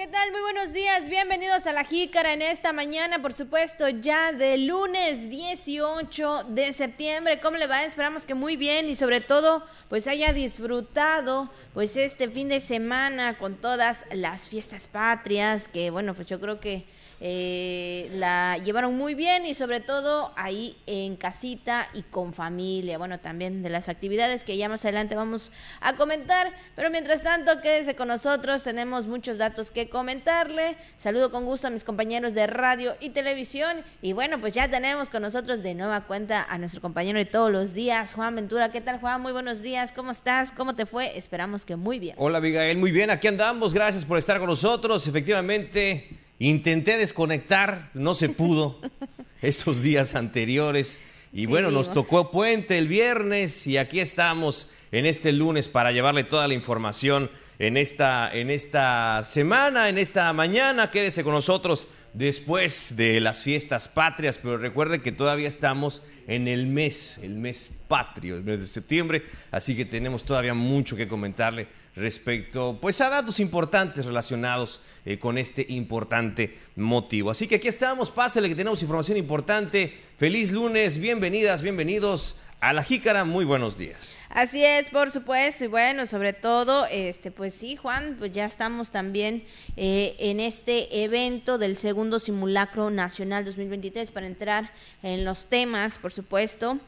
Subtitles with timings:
[0.00, 0.32] ¿Qué tal?
[0.32, 1.10] Muy buenos días.
[1.10, 7.38] Bienvenidos a La Jícara en esta mañana, por supuesto, ya de lunes 18 de septiembre.
[7.38, 7.84] ¿Cómo le va?
[7.84, 13.36] Esperamos que muy bien y sobre todo pues haya disfrutado pues este fin de semana
[13.36, 16.86] con todas las fiestas patrias, que bueno, pues yo creo que
[17.22, 22.96] eh, la llevaron muy bien y sobre todo ahí en casita y con familia.
[22.96, 26.52] Bueno, también de las actividades que ya más adelante vamos a comentar.
[26.76, 28.64] Pero mientras tanto, quédese con nosotros.
[28.64, 30.76] Tenemos muchos datos que comentarle.
[30.96, 33.84] Saludo con gusto a mis compañeros de radio y televisión.
[34.00, 37.52] Y bueno, pues ya tenemos con nosotros de nueva cuenta a nuestro compañero de todos
[37.52, 38.72] los días, Juan Ventura.
[38.72, 39.20] ¿Qué tal, Juan?
[39.20, 39.92] Muy buenos días.
[39.92, 40.52] ¿Cómo estás?
[40.52, 41.18] ¿Cómo te fue?
[41.18, 42.14] Esperamos que muy bien.
[42.18, 42.78] Hola, Abigail.
[42.78, 43.10] Muy bien.
[43.10, 43.74] Aquí andamos.
[43.74, 45.06] Gracias por estar con nosotros.
[45.06, 46.29] Efectivamente.
[46.42, 48.80] Intenté desconectar, no se pudo
[49.42, 50.98] estos días anteriores.
[51.34, 56.24] Y bueno, nos tocó puente el viernes y aquí estamos en este lunes para llevarle
[56.24, 60.90] toda la información en esta, en esta semana, en esta mañana.
[60.90, 66.66] Quédese con nosotros después de las fiestas patrias, pero recuerde que todavía estamos en el
[66.66, 71.68] mes, el mes patrio, el mes de septiembre, así que tenemos todavía mucho que comentarle
[71.96, 77.30] respecto pues a datos importantes relacionados eh, con este importante motivo.
[77.30, 79.92] Así que aquí estamos, pásale que tenemos información importante.
[80.16, 84.18] Feliz lunes, bienvenidas, bienvenidos a la jícara, muy buenos días.
[84.28, 88.90] Así es, por supuesto, y bueno, sobre todo, este, pues sí, Juan, pues ya estamos
[88.90, 89.44] también
[89.76, 96.12] eh, en este evento del segundo simulacro nacional 2023 para entrar en los temas, por
[96.12, 96.78] supuesto.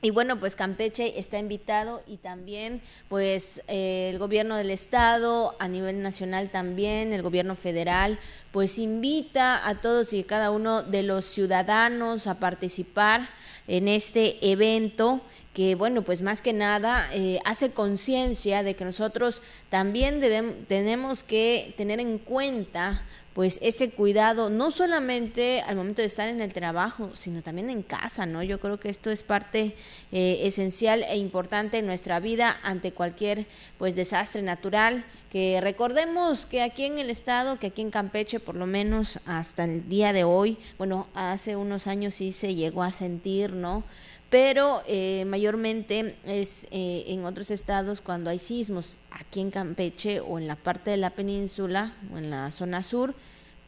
[0.00, 5.66] Y bueno, pues Campeche está invitado y también pues eh, el gobierno del estado, a
[5.66, 8.20] nivel nacional también, el gobierno federal,
[8.52, 13.28] pues invita a todos y cada uno de los ciudadanos a participar
[13.66, 15.20] en este evento
[15.52, 20.20] que bueno, pues más que nada eh, hace conciencia de que nosotros también
[20.68, 23.04] tenemos que tener en cuenta
[23.38, 27.84] pues ese cuidado, no solamente al momento de estar en el trabajo, sino también en
[27.84, 28.42] casa, ¿no?
[28.42, 29.76] Yo creo que esto es parte
[30.10, 33.46] eh, esencial e importante en nuestra vida ante cualquier
[33.78, 38.56] pues desastre natural, que recordemos que aquí en el estado, que aquí en Campeche, por
[38.56, 42.90] lo menos hasta el día de hoy, bueno, hace unos años sí se llegó a
[42.90, 43.84] sentir, ¿no?
[44.30, 50.38] pero eh, mayormente es eh, en otros estados cuando hay sismos, aquí en Campeche o
[50.38, 53.14] en la parte de la península o en la zona sur,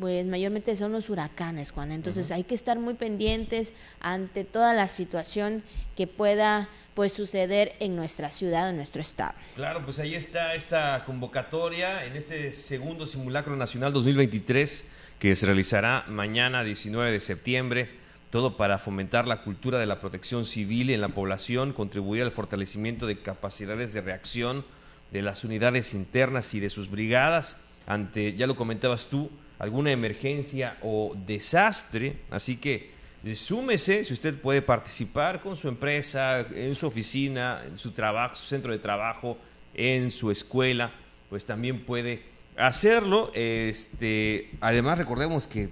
[0.00, 1.92] pues mayormente son los huracanes, Juan.
[1.92, 5.62] Entonces hay que estar muy pendientes ante toda la situación
[5.94, 9.34] que pueda pues suceder en nuestra ciudad, en nuestro estado.
[9.54, 16.06] Claro, pues ahí está esta convocatoria en este segundo simulacro nacional 2023 que se realizará
[16.08, 18.00] mañana 19 de septiembre
[18.30, 23.06] todo para fomentar la cultura de la protección civil en la población, contribuir al fortalecimiento
[23.06, 24.64] de capacidades de reacción
[25.10, 27.56] de las unidades internas y de sus brigadas
[27.86, 32.16] ante, ya lo comentabas tú, alguna emergencia o desastre.
[32.30, 32.90] Así que
[33.24, 38.34] eh, súmese si usted puede participar con su empresa, en su oficina, en su trabajo,
[38.34, 39.38] su centro de trabajo,
[39.74, 40.92] en su escuela,
[41.28, 42.22] pues también puede
[42.56, 43.30] hacerlo.
[43.34, 45.68] Este, además, recordemos que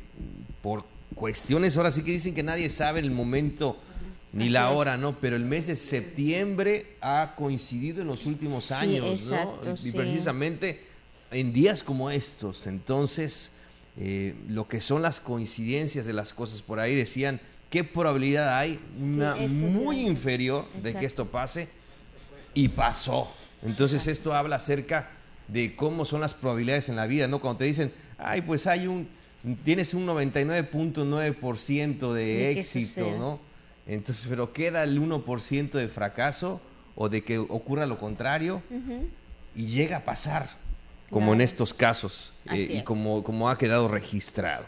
[0.62, 0.84] por
[1.15, 3.78] cuestiones, ahora sí que dicen que nadie sabe el momento
[4.34, 5.19] ni la hora, ¿no?
[5.19, 9.59] Pero el mes de septiembre ha coincidido en los últimos años, ¿no?
[9.82, 10.84] Y precisamente
[11.31, 12.66] en días como estos.
[12.66, 13.58] Entonces,
[13.98, 18.78] eh, lo que son las coincidencias de las cosas por ahí decían, ¿qué probabilidad hay?
[19.00, 21.69] Una muy inferior de que esto pase
[22.54, 23.32] y pasó.
[23.62, 25.10] Entonces, esto habla acerca
[25.48, 27.41] de cómo son las probabilidades en la vida, ¿no?
[27.41, 29.09] Cuando te dicen, ay, pues hay un
[29.64, 33.41] tienes un 99.9% de, de éxito, ¿no?
[33.86, 36.60] Entonces, pero queda el 1% de fracaso
[36.94, 38.62] o de que ocurra lo contrario
[39.54, 40.50] y llega a pasar,
[41.11, 44.67] como en estos casos eh, y como, como ha quedado registrado.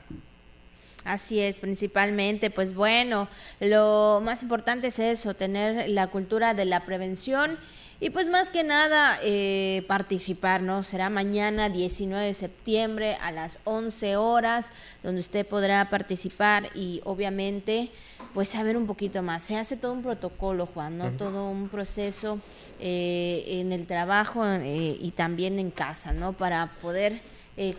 [1.05, 3.29] Así es, principalmente, pues bueno,
[3.59, 7.59] lo más importante es eso, tener la cultura de la prevención
[8.01, 10.83] y pues más que nada eh, participar, ¿no?
[10.83, 14.71] Será mañana 19 de septiembre a las 11 horas,
[15.03, 17.91] donde usted podrá participar y obviamente
[18.35, 19.45] pues saber un poquito más.
[19.45, 21.11] Se hace todo un protocolo, Juan, ¿no?
[21.13, 22.41] Todo un proceso
[22.81, 26.33] eh, en el trabajo eh, y también en casa, ¿no?
[26.33, 27.21] Para poder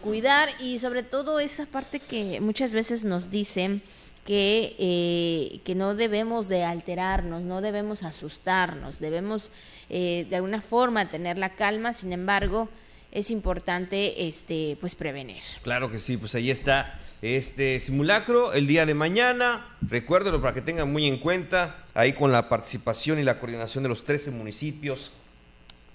[0.04, 3.82] cuidar y sobre todo esa parte que muchas veces nos dicen
[4.26, 9.52] que, eh, que no debemos de alterarnos, no debemos asustarnos, debemos
[9.90, 12.70] eh, de alguna forma tener la calma, sin embargo,
[13.12, 15.44] es importante este pues prevenir.
[15.64, 19.68] Claro que sí, pues ahí está este simulacro el día de mañana.
[19.88, 23.90] Recuérdelo para que tengan muy en cuenta, ahí con la participación y la coordinación de
[23.90, 25.12] los 13 municipios,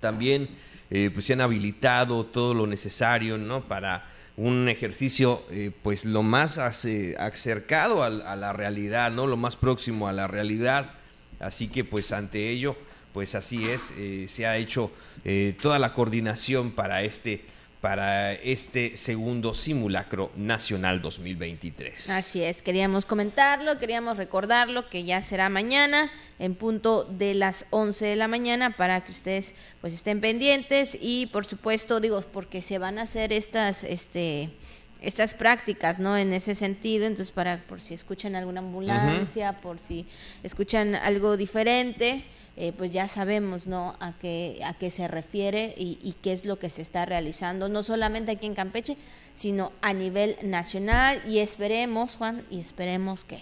[0.01, 0.49] también
[0.91, 3.65] eh, pues se han habilitado todo lo necesario ¿no?
[3.65, 9.27] para un ejercicio eh, pues lo más acercado a, la realidad, ¿no?
[9.27, 10.93] Lo más próximo a la realidad.
[11.41, 12.77] Así que pues ante ello,
[13.13, 14.93] pues así es, eh, se ha hecho
[15.61, 17.43] toda la coordinación para este
[17.81, 22.11] para este segundo simulacro nacional 2023.
[22.11, 28.07] Así es, queríamos comentarlo, queríamos recordarlo que ya será mañana en punto de las 11
[28.07, 32.79] de la mañana para que ustedes pues estén pendientes y por supuesto digo porque se
[32.79, 34.51] van a hacer estas este
[35.01, 36.17] estas prácticas, ¿no?
[36.17, 40.07] En ese sentido, entonces para por si escuchan alguna ambulancia, por si
[40.43, 42.25] escuchan algo diferente,
[42.57, 46.59] eh, pues ya sabemos no a qué a qué se refiere y, qué es lo
[46.59, 48.97] que se está realizando no solamente aquí en Campeche
[49.35, 53.39] sino a nivel nacional y esperemos Juan y esperemos que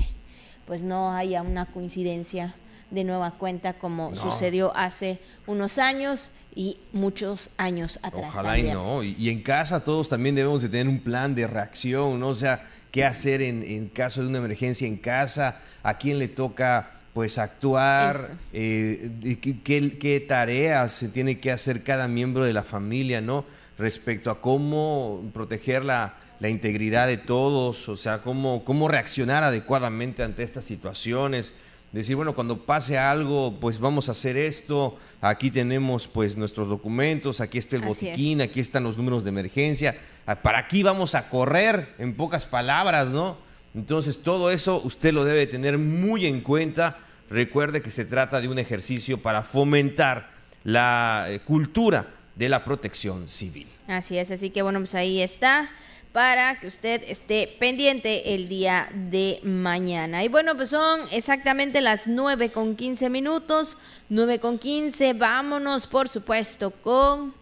[0.66, 2.56] pues no haya una coincidencia
[2.90, 8.30] de nueva cuenta como sucedió hace unos años y muchos años atrás.
[8.30, 9.02] Ojalá y no.
[9.02, 12.28] Y, en casa todos también debemos de tener un plan de reacción, ¿no?
[12.28, 16.28] O sea, qué hacer en, en caso de una emergencia en casa, a quién le
[16.28, 22.64] toca pues actuar, eh, qué, qué, tareas se tiene que hacer cada miembro de la
[22.64, 23.44] familia, ¿no?
[23.78, 30.24] Respecto a cómo proteger la, la integridad de todos, o sea, cómo, cómo reaccionar adecuadamente
[30.24, 31.54] ante estas situaciones.
[31.92, 37.40] Decir, bueno, cuando pase algo, pues vamos a hacer esto, aquí tenemos pues nuestros documentos,
[37.40, 39.96] aquí está el botiquín, aquí están los números de emergencia,
[40.42, 43.43] para aquí vamos a correr, en pocas palabras, ¿no?
[43.74, 46.98] Entonces todo eso usted lo debe tener muy en cuenta.
[47.28, 50.30] Recuerde que se trata de un ejercicio para fomentar
[50.62, 52.06] la eh, cultura
[52.36, 53.66] de la protección civil.
[53.86, 55.70] Así es, así que bueno, pues ahí está
[56.12, 60.22] para que usted esté pendiente el día de mañana.
[60.22, 63.76] Y bueno, pues son exactamente las 9 con 15 minutos,
[64.10, 67.34] 9 con 15, vámonos por supuesto con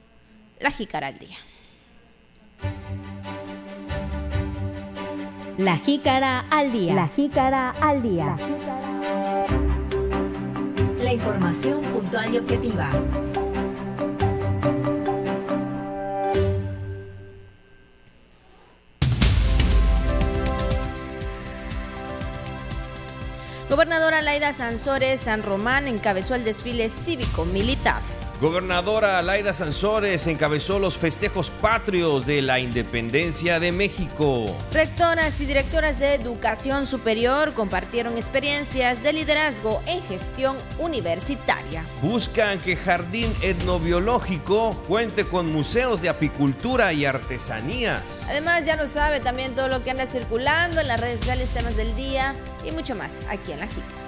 [0.58, 1.36] la jícara al día.
[5.62, 6.92] La jícara al día.
[6.92, 8.36] La jícara al día.
[10.98, 12.90] La información puntual y objetiva.
[23.70, 28.02] Gobernadora Laida Sansores San Román encabezó el desfile cívico-militar.
[28.42, 34.46] Gobernadora Laida Sansores encabezó los festejos patrios de la independencia de México.
[34.72, 41.86] Rectoras y directoras de educación superior compartieron experiencias de liderazgo en gestión universitaria.
[42.02, 48.26] Buscan que Jardín Etnobiológico cuente con museos de apicultura y artesanías.
[48.28, 51.76] Además, ya lo sabe también todo lo que anda circulando en las redes sociales, temas
[51.76, 52.34] del día
[52.64, 54.02] y mucho más aquí en La Jícara.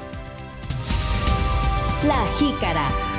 [2.02, 3.13] La Jícara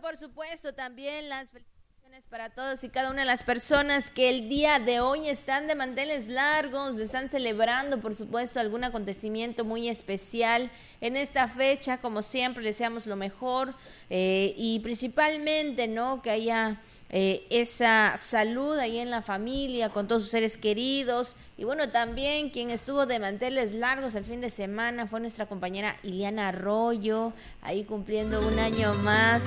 [0.00, 4.48] por supuesto, también las felicitaciones para todos y cada una de las personas que el
[4.48, 10.70] día de hoy están de manteles largos, están celebrando, por supuesto, algún acontecimiento muy especial
[11.00, 11.98] en esta fecha.
[11.98, 13.74] Como siempre, deseamos lo mejor
[14.08, 16.22] eh, y principalmente, ¿no?
[16.22, 16.80] Que haya
[17.14, 21.36] eh, esa salud ahí en la familia, con todos sus seres queridos.
[21.58, 25.98] Y bueno, también quien estuvo de manteles largos el fin de semana fue nuestra compañera
[26.02, 29.42] Iliana Arroyo, ahí cumpliendo un año más,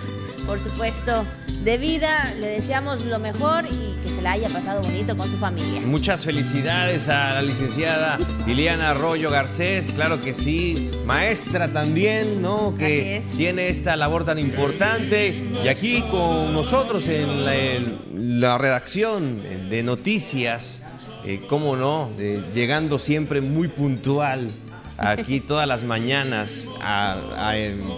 [0.46, 1.26] por supuesto,
[1.64, 2.34] de vida.
[2.40, 5.82] Le deseamos lo mejor y que se la haya pasado bonito con su familia.
[5.82, 12.76] Muchas felicidades a la licenciada Iliana Arroyo Garcés, claro que sí, maestra también, ¿no?
[12.76, 17.56] Que tiene esta labor tan importante y aquí con nosotros en la
[18.16, 20.84] la redacción de noticias,
[21.26, 22.12] eh, cómo no,
[22.54, 24.50] llegando siempre muy puntual
[24.98, 27.54] aquí todas las mañanas a,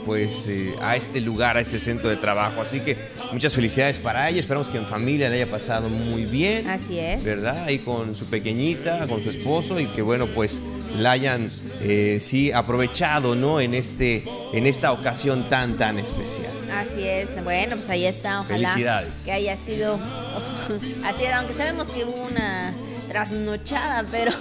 [0.06, 2.62] pues, eh, a este lugar, a este centro de trabajo.
[2.62, 2.98] Así que
[3.32, 4.40] muchas felicidades para ella.
[4.40, 6.70] Esperamos que en familia le haya pasado muy bien.
[6.70, 7.24] Así es.
[7.24, 7.66] ¿Verdad?
[7.66, 10.62] Ahí con su pequeñita, con su esposo y que bueno, pues
[10.98, 11.50] la hayan
[11.82, 13.60] eh, sí aprovechado, ¿no?
[13.60, 14.24] En este
[14.54, 16.52] en esta ocasión tan tan especial.
[16.74, 17.44] Así es.
[17.44, 18.42] Bueno, pues ahí está.
[18.42, 19.24] Ojalá Felicidades.
[19.26, 20.00] que haya sido
[21.04, 22.74] así, aunque sabemos que hubo una
[23.08, 24.32] trasnochada, pero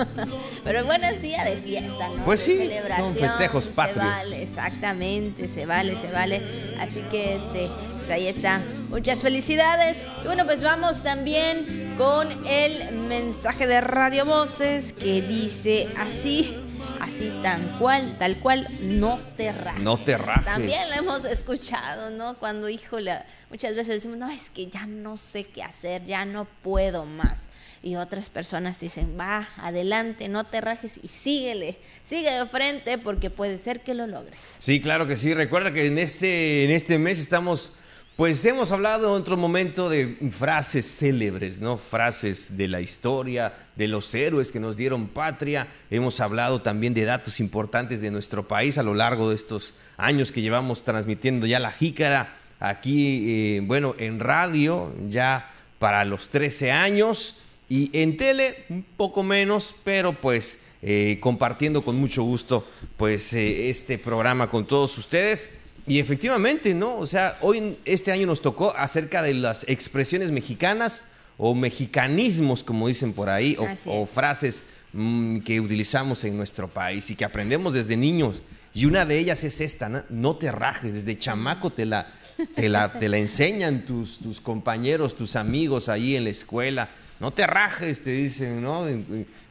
[0.64, 2.24] pero buenos días de fiesta, ¿no?
[2.24, 4.04] Pues sí, son festejos patrios.
[4.04, 6.42] Se vale, exactamente, se vale, se vale.
[6.80, 8.60] Así que este, pues ahí está.
[8.88, 9.98] Muchas felicidades.
[10.22, 16.56] Y bueno, pues vamos también con el mensaje de Radio Voces que dice así.
[17.00, 19.82] así tan cual, tal cual, no te rajes.
[19.82, 20.44] No te rajes.
[20.44, 22.36] También lo hemos escuchado, ¿no?
[22.38, 23.18] Cuando, híjole,
[23.50, 27.48] muchas veces decimos, no, es que ya no sé qué hacer, ya no puedo más.
[27.84, 33.28] Y otras personas dicen, va, adelante, no te rajes y síguele, sigue de frente porque
[33.28, 34.38] puede ser que lo logres.
[34.58, 35.34] Sí, claro que sí.
[35.34, 37.76] Recuerda que en este, en este mes estamos
[38.16, 41.76] pues hemos hablado en otro momento de frases célebres, ¿no?
[41.76, 45.66] Frases de la historia, de los héroes que nos dieron patria.
[45.90, 50.30] Hemos hablado también de datos importantes de nuestro país a lo largo de estos años
[50.30, 56.70] que llevamos transmitiendo ya la jícara aquí, eh, bueno, en radio, ya para los 13
[56.70, 62.66] años y en tele un poco menos, pero pues eh, compartiendo con mucho gusto
[62.98, 65.48] pues eh, este programa con todos ustedes.
[65.86, 66.96] Y efectivamente, ¿no?
[66.96, 71.04] O sea, hoy, este año nos tocó acerca de las expresiones mexicanas
[71.36, 73.56] o mexicanismos, como dicen por ahí,
[73.86, 78.40] o, frases mm, que utilizamos en nuestro país y que aprendemos desde niños.
[78.72, 80.02] Y una de ellas es esta, ¿no?
[80.08, 82.12] No te rajes, desde chamaco te la,
[82.54, 86.88] te la, te la enseñan tus, tus compañeros, tus amigos ahí en la escuela.
[87.20, 88.86] No te rajes, te dicen, ¿no?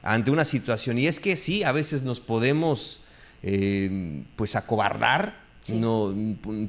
[0.04, 0.98] Ante una situación.
[1.00, 3.02] Y es que sí, a veces nos podemos,
[3.42, 6.14] eh, pues, acobardar no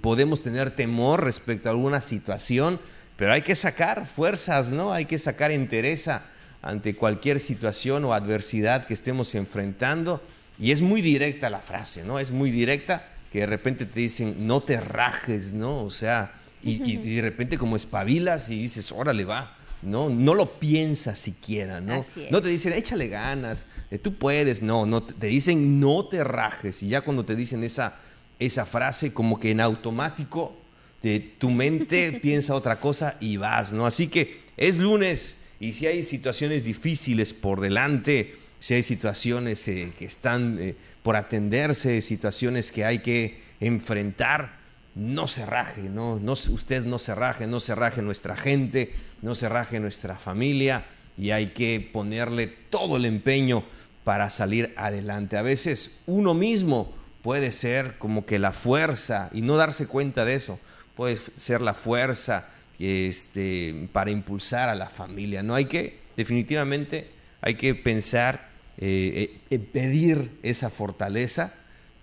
[0.00, 2.78] podemos tener temor respecto a alguna situación,
[3.16, 4.92] pero hay que sacar fuerzas, ¿no?
[4.92, 6.22] Hay que sacar entereza
[6.62, 10.22] ante cualquier situación o adversidad que estemos enfrentando.
[10.58, 12.20] Y es muy directa la frase, ¿no?
[12.20, 15.82] Es muy directa que de repente te dicen, no te rajes, ¿no?
[15.82, 16.32] O sea,
[16.62, 20.08] y, de repente como espabilas y dices, órale, va, ¿no?
[20.10, 22.04] No lo piensas siquiera, ¿no?
[22.30, 26.82] No te dicen, échale ganas, eh, tú puedes, no, no, te dicen, no te rajes.
[26.82, 27.98] Y ya cuando te dicen esa
[28.38, 30.56] esa frase como que en automático
[31.02, 33.86] de tu mente piensa otra cosa y vas, ¿no?
[33.86, 39.92] Así que es lunes y si hay situaciones difíciles por delante, si hay situaciones eh,
[39.96, 44.58] que están eh, por atenderse, situaciones que hay que enfrentar,
[44.94, 46.18] no se raje, ¿no?
[46.20, 50.84] no usted no se raje, no se raje nuestra gente, no se raje nuestra familia
[51.16, 53.64] y hay que ponerle todo el empeño
[54.04, 55.36] para salir adelante.
[55.36, 60.34] A veces uno mismo puede ser como que la fuerza, y no darse cuenta de
[60.34, 60.60] eso,
[60.94, 62.48] puede ser la fuerza
[62.78, 65.42] este, para impulsar a la familia.
[65.42, 67.10] No hay que, definitivamente,
[67.40, 68.48] hay que pensar,
[68.78, 71.54] eh, eh, pedir esa fortaleza,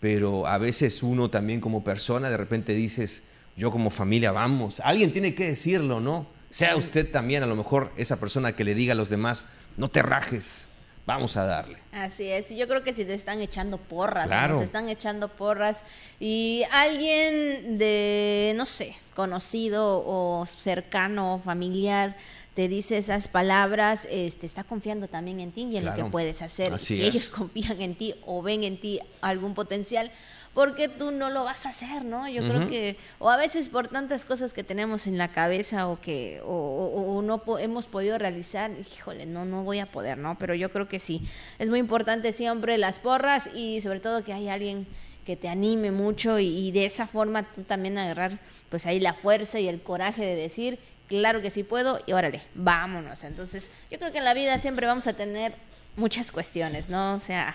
[0.01, 3.23] pero a veces uno también como persona, de repente dices,
[3.55, 6.25] yo como familia, vamos, alguien tiene que decirlo, ¿no?
[6.49, 9.45] Sea usted también a lo mejor esa persona que le diga a los demás,
[9.77, 10.65] no te rajes,
[11.05, 11.77] vamos a darle.
[11.91, 15.83] Así es, yo creo que si se están echando porras, se están echando porras
[16.19, 22.17] y alguien de, no sé, conocido o cercano o familiar
[22.53, 26.41] te dice esas palabras, este, está confiando también en ti y en lo que puedes
[26.41, 26.77] hacer.
[26.79, 30.11] si ellos confían en ti o ven en ti algún potencial,
[30.53, 32.27] porque tú no lo vas a hacer, ¿no?
[32.27, 36.01] Yo creo que, o a veces por tantas cosas que tenemos en la cabeza o
[36.01, 40.37] que o, no hemos podido realizar, híjole, no, no voy a poder, ¿no?
[40.37, 41.21] Pero yo creo que sí,
[41.57, 44.87] es muy importante siempre las porras y sobre todo que hay alguien
[45.25, 48.39] que te anime mucho y, de esa forma tú también agarrar
[48.69, 50.79] pues ahí la fuerza y el coraje de decir,
[51.11, 53.25] claro que sí puedo y órale, vámonos.
[53.25, 55.53] Entonces, yo creo que en la vida siempre vamos a tener
[55.97, 57.15] muchas cuestiones, ¿no?
[57.15, 57.53] O sea,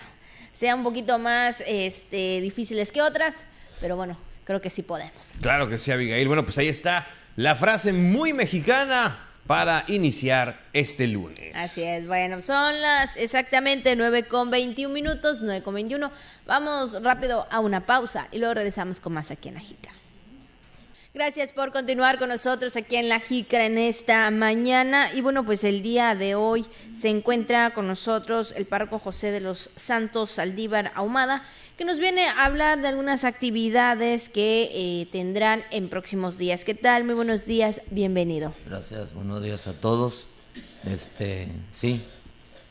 [0.53, 3.45] sean un poquito más este, difíciles que otras,
[3.81, 5.33] pero bueno, creo que sí podemos.
[5.41, 6.27] Claro que sí, Abigail.
[6.27, 11.55] Bueno, pues ahí está la frase muy mexicana para iniciar este lunes.
[11.55, 16.11] Así es, bueno, son las exactamente 9 con 21 minutos, 9 con 21.
[16.45, 19.89] Vamos rápido a una pausa y luego regresamos con más aquí en Ajica.
[21.17, 25.11] Gracias por continuar con nosotros aquí en La Jícara en esta mañana.
[25.15, 26.63] Y bueno, pues el día de hoy
[26.95, 31.41] se encuentra con nosotros el párroco José de los Santos Saldívar Ahumada,
[31.75, 36.63] que nos viene a hablar de algunas actividades que eh, tendrán en próximos días.
[36.63, 37.03] ¿Qué tal?
[37.03, 38.53] Muy buenos días, bienvenido.
[38.67, 40.27] Gracias, buenos días a todos.
[40.85, 41.99] Este, sí,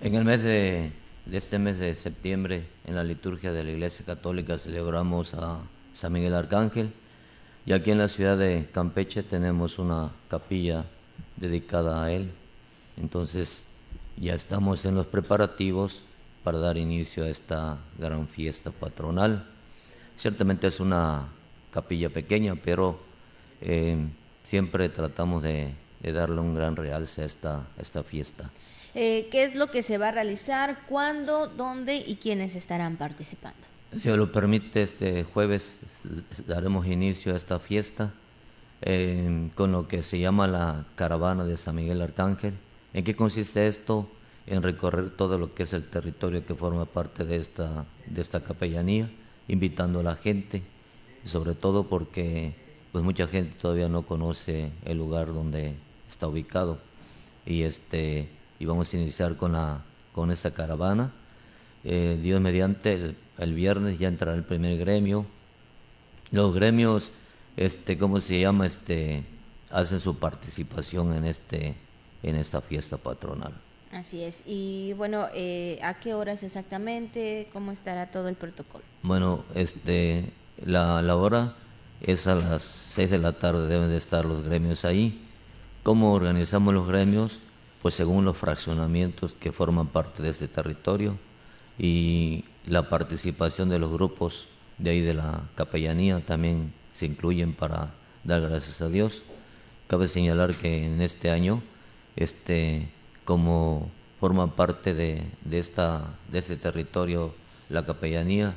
[0.01, 0.93] en el mes de,
[1.25, 5.59] de este mes de septiembre, en la liturgia de la Iglesia Católica celebramos a
[5.93, 6.93] San Miguel Arcángel
[7.67, 10.85] y aquí en la ciudad de Campeche tenemos una capilla
[11.37, 12.31] dedicada a él.
[12.97, 13.67] Entonces
[14.17, 16.03] ya estamos en los preparativos
[16.45, 19.45] para dar inicio a esta gran fiesta patronal.
[20.15, 21.27] Ciertamente es una
[21.73, 23.01] capilla pequeña, pero
[23.61, 23.97] eh,
[24.45, 28.49] siempre tratamos de, darle un gran realce a esta, esta fiesta.
[28.95, 30.79] Eh, ¿Qué es lo que se va a realizar?
[30.87, 31.49] ¿Cuándo?
[31.49, 31.97] ¿Dónde?
[31.97, 33.76] ¿Y quiénes estarán participando?
[33.95, 35.81] Si me lo permite, este jueves
[36.47, 38.13] daremos inicio a esta fiesta
[39.55, 42.55] con lo que se llama la caravana de San Miguel Arcángel.
[42.93, 44.09] ¿En qué consiste esto?
[44.47, 48.41] en recorrer todo lo que es el territorio que forma parte de esta, de esta
[48.41, 49.11] capellanía,
[49.49, 50.63] invitando a la gente,
[51.25, 52.55] sobre todo porque
[52.93, 55.75] pues mucha gente todavía no conoce el lugar donde
[56.09, 56.79] está ubicado.
[57.45, 58.29] Y este
[58.59, 61.13] y vamos a iniciar con la con esta caravana.
[61.89, 65.25] Eh, Dios mediante el, el, viernes ya entrará el primer gremio.
[66.33, 67.13] Los gremios,
[67.57, 68.67] este, ¿cómo se llama?
[68.67, 69.23] Este,
[69.71, 71.77] hacen su participación en este
[72.25, 73.53] en esta fiesta patronal.
[73.93, 74.43] Así es.
[74.47, 77.49] Y bueno, eh, ¿a qué horas exactamente?
[77.53, 78.83] ¿Cómo estará todo el protocolo?
[79.03, 80.33] Bueno, este,
[80.65, 81.55] la, la hora
[82.01, 85.23] es a las 6 de la tarde, deben de estar los gremios ahí.
[85.85, 87.39] ¿Cómo organizamos los gremios?
[87.81, 91.17] Pues según los fraccionamientos que forman parte de este territorio
[91.79, 97.91] y la participación de los grupos de ahí de la capellanía también se incluyen para
[98.25, 99.23] dar gracias a Dios.
[99.87, 101.63] Cabe señalar que en este año,
[102.17, 102.89] este,
[103.25, 103.91] como
[104.21, 107.35] forma parte de, de, esta, de este territorio
[107.69, 108.55] la capellanía,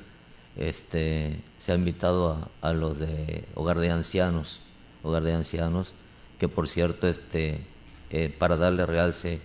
[0.55, 4.59] este, se ha invitado a, a, los de hogar de ancianos,
[5.03, 5.93] hogar de ancianos,
[6.39, 7.61] que por cierto, este,
[8.09, 9.39] eh, para darle realce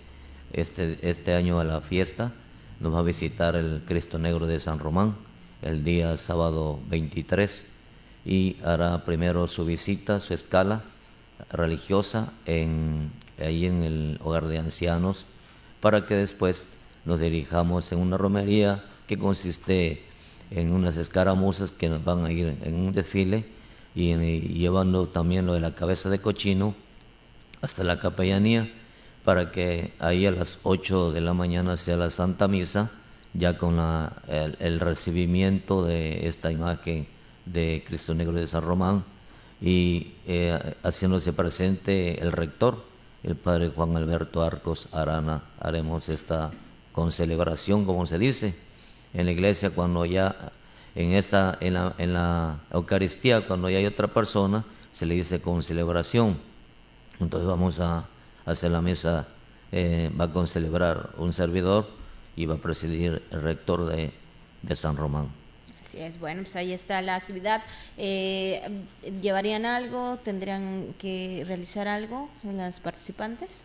[0.53, 2.31] este, este año a la fiesta,
[2.79, 5.15] nos va a visitar el Cristo Negro de San Román
[5.61, 7.71] el día sábado 23
[8.25, 10.83] y hará primero su visita, su escala
[11.51, 15.25] religiosa en, ahí en el hogar de ancianos,
[15.79, 16.67] para que después
[17.05, 20.03] nos dirijamos en una romería que consiste
[20.51, 23.45] en unas escaramuzas que nos van a ir en un desfile
[23.93, 26.75] y, y, llevando también lo de la cabeza de cochino
[27.61, 28.71] hasta la capellanía
[29.25, 32.91] para que ahí a las 8 de la mañana sea la Santa Misa,
[33.33, 34.13] ya con la,
[34.59, 37.07] el, recibimiento de esta imagen
[37.45, 39.03] de Cristo Negro de San Román
[39.59, 42.85] y eh, haciéndose presente el rector,
[43.23, 45.41] el padre Juan Alberto Arcos Arana.
[45.59, 46.51] Haremos esta
[46.91, 48.55] concelebración, como se dice,
[49.15, 50.51] en la iglesia cuando ya
[50.93, 55.41] en esta en la, en la Eucaristía cuando ya hay otra persona se le dice
[55.41, 56.37] con celebración
[57.19, 58.05] entonces vamos a
[58.45, 59.27] hacer la misa
[59.71, 61.87] eh, va a concelebrar un servidor
[62.35, 64.11] y va a presidir el rector de,
[64.61, 65.29] de San Román
[65.85, 67.61] Así es, bueno, pues ahí está la actividad.
[67.95, 68.59] Eh,
[69.21, 70.17] ¿Llevarían algo?
[70.17, 73.63] ¿Tendrían que realizar algo en las participantes?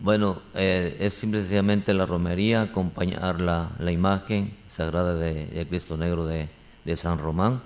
[0.00, 6.26] Bueno, eh, es simplemente la romería, acompañar la, la imagen sagrada de, de, Cristo Negro
[6.26, 6.48] de,
[6.84, 7.62] de San Román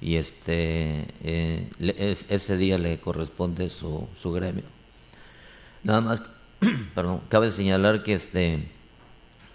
[0.00, 4.64] y este eh, es, ese día le corresponde su, su gremio.
[5.84, 6.22] Nada más,
[6.94, 8.68] perdón, cabe señalar que este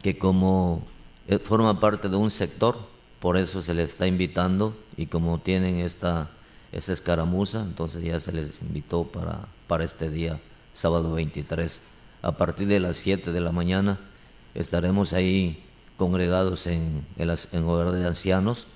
[0.01, 0.85] que como
[1.27, 2.77] eh, forma parte de un sector,
[3.19, 6.29] por eso se les está invitando y como tienen esta
[6.71, 10.39] esa escaramuza, entonces ya se les invitó para, para este día,
[10.73, 11.81] sábado 23
[12.21, 13.99] a partir de las 7 de la mañana
[14.53, 15.63] estaremos ahí
[15.97, 18.67] congregados en el en hogar de ancianos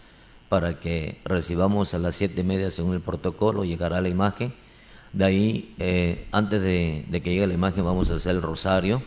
[0.48, 4.54] para que recibamos a las siete y media según el protocolo, llegará la imagen.
[5.14, 9.04] De ahí, eh, antes de, de, que llegue la imagen, vamos a hacer el rosario.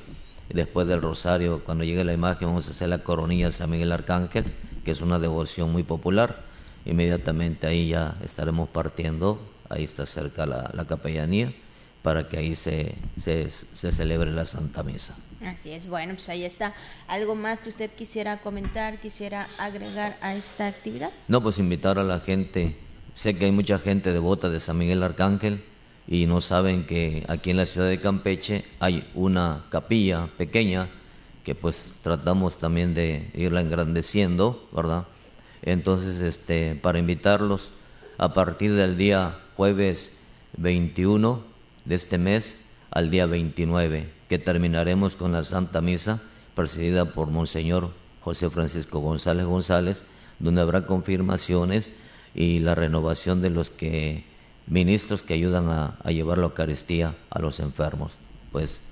[0.50, 3.90] Después del rosario, cuando llegue la imagen, vamos a hacer la coronilla de San Miguel
[3.90, 4.44] Arcángel,
[4.84, 6.42] que es una devoción muy popular.
[6.84, 9.40] Inmediatamente ahí ya estaremos partiendo,
[9.70, 11.54] ahí está cerca la, la capellanía
[12.02, 15.16] para que ahí se, se, se, celebre la Santa Misa.
[15.42, 16.74] Así es, bueno, pues ahí está.
[17.08, 21.10] ¿Algo más que usted quisiera comentar, quisiera agregar a esta actividad?
[21.28, 22.76] No, pues invitar a la gente.
[23.14, 25.64] Sé que hay mucha gente devota de San Miguel Arcángel
[26.06, 30.88] y no saben que aquí en la ciudad de Campeche hay una capilla pequeña
[31.44, 35.04] que pues tratamos también de irla engrandeciendo, ¿verdad?
[35.62, 37.72] Entonces, este, para invitarlos
[38.18, 40.20] a partir del día jueves
[40.56, 41.42] 21
[41.84, 46.22] de este mes al día 29, que terminaremos con la Santa Misa
[46.54, 47.90] presidida por Monseñor
[48.22, 50.04] José Francisco González González,
[50.38, 51.94] donde habrá confirmaciones
[52.34, 54.24] y la renovación de los que
[54.66, 58.12] ministros que ayudan a, llevar la Eucaristía a los enfermos.
[58.52, 58.82] Pues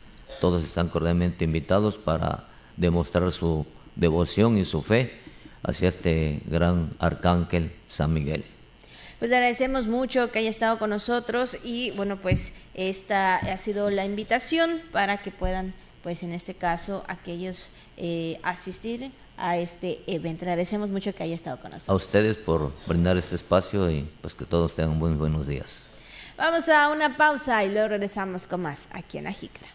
[0.40, 2.44] todos están cordialmente invitados para
[2.76, 5.20] demostrar su devoción y su fe
[5.62, 8.44] hacia este gran arcángel San Miguel.
[9.18, 14.04] Pues agradecemos mucho que haya estado con nosotros y bueno, pues esta ha sido la
[14.04, 20.44] invitación para que puedan, pues en este caso, aquellos eh, asistir a este evento.
[20.44, 21.88] Le agradecemos mucho que haya estado con nosotros.
[21.88, 25.90] A ustedes por brindar este espacio y pues que todos tengan muy buenos días.
[26.36, 29.68] Vamos a una pausa y luego regresamos con más aquí en la Jícara.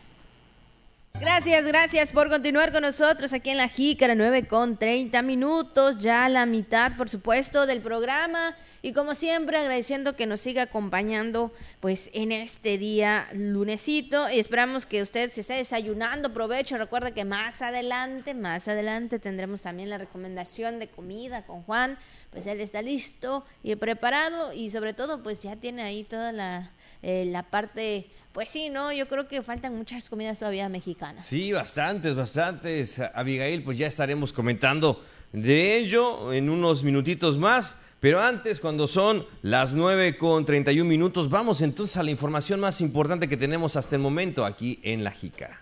[1.20, 6.30] Gracias, gracias por continuar con nosotros aquí en la Jícara 9 con 30 minutos, ya
[6.30, 8.56] la mitad, por supuesto, del programa.
[8.84, 14.30] Y como siempre, agradeciendo que nos siga acompañando pues en este día lunesito.
[14.30, 16.78] Y esperamos que usted se esté desayunando, provecho.
[16.78, 21.98] Recuerda que más adelante, más adelante tendremos también la recomendación de comida con Juan.
[22.30, 26.72] Pues él está listo y preparado y sobre todo pues ya tiene ahí toda la,
[27.02, 31.26] eh, la parte pues sí, no, yo creo que faltan muchas comidas todavía mexicanas.
[31.26, 33.00] Sí, bastantes, bastantes.
[33.16, 37.80] Abigail, pues ya estaremos comentando de ello en unos minutitos más.
[38.00, 42.80] Pero antes, cuando son las 9 con 31 minutos, vamos entonces a la información más
[42.80, 45.60] importante que tenemos hasta el momento aquí en La Jícara.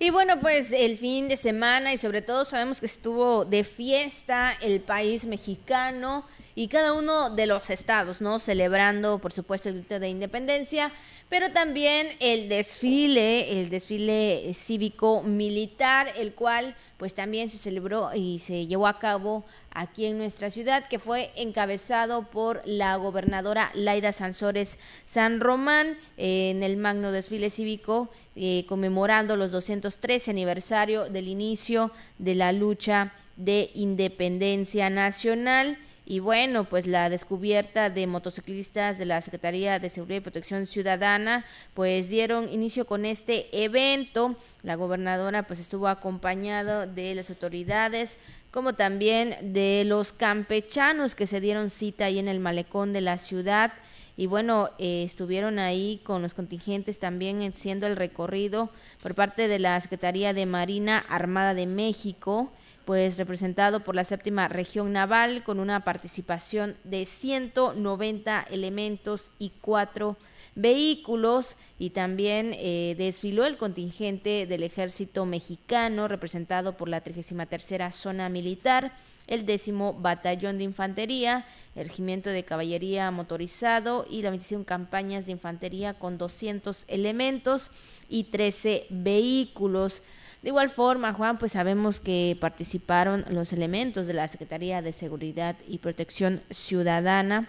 [0.00, 4.56] Y bueno, pues el fin de semana y sobre todo sabemos que estuvo de fiesta
[4.60, 6.24] el país mexicano
[6.54, 8.38] y cada uno de los estados, ¿no?
[8.38, 10.92] Celebrando, por supuesto, el grito de independencia
[11.28, 18.38] pero también el desfile, el desfile cívico militar, el cual pues también se celebró y
[18.38, 24.12] se llevó a cabo aquí en nuestra ciudad, que fue encabezado por la gobernadora Laida
[24.12, 31.92] Sansores San Román en el magno desfile cívico, eh, conmemorando los 213 aniversario del inicio
[32.18, 35.78] de la lucha de independencia nacional.
[36.10, 41.44] Y bueno, pues la descubierta de motociclistas de la Secretaría de Seguridad y Protección Ciudadana,
[41.74, 44.34] pues dieron inicio con este evento.
[44.62, 48.16] La gobernadora pues estuvo acompañado de las autoridades,
[48.50, 53.18] como también de los campechanos que se dieron cita ahí en el malecón de la
[53.18, 53.74] ciudad.
[54.16, 58.70] Y bueno, eh, estuvieron ahí con los contingentes también haciendo el recorrido
[59.02, 62.50] por parte de la Secretaría de Marina Armada de México
[62.88, 70.16] pues representado por la séptima región naval con una participación de 190 elementos y cuatro
[70.54, 78.30] vehículos y también eh, desfiló el contingente del ejército mexicano representado por la 33 zona
[78.30, 78.96] militar,
[79.26, 85.32] el décimo batallón de infantería, el regimiento de caballería motorizado y la 21 campañas de
[85.32, 87.70] infantería con 200 elementos
[88.08, 90.02] y 13 vehículos.
[90.42, 95.56] De igual forma, Juan, pues sabemos que participaron los elementos de la Secretaría de Seguridad
[95.66, 97.48] y Protección Ciudadana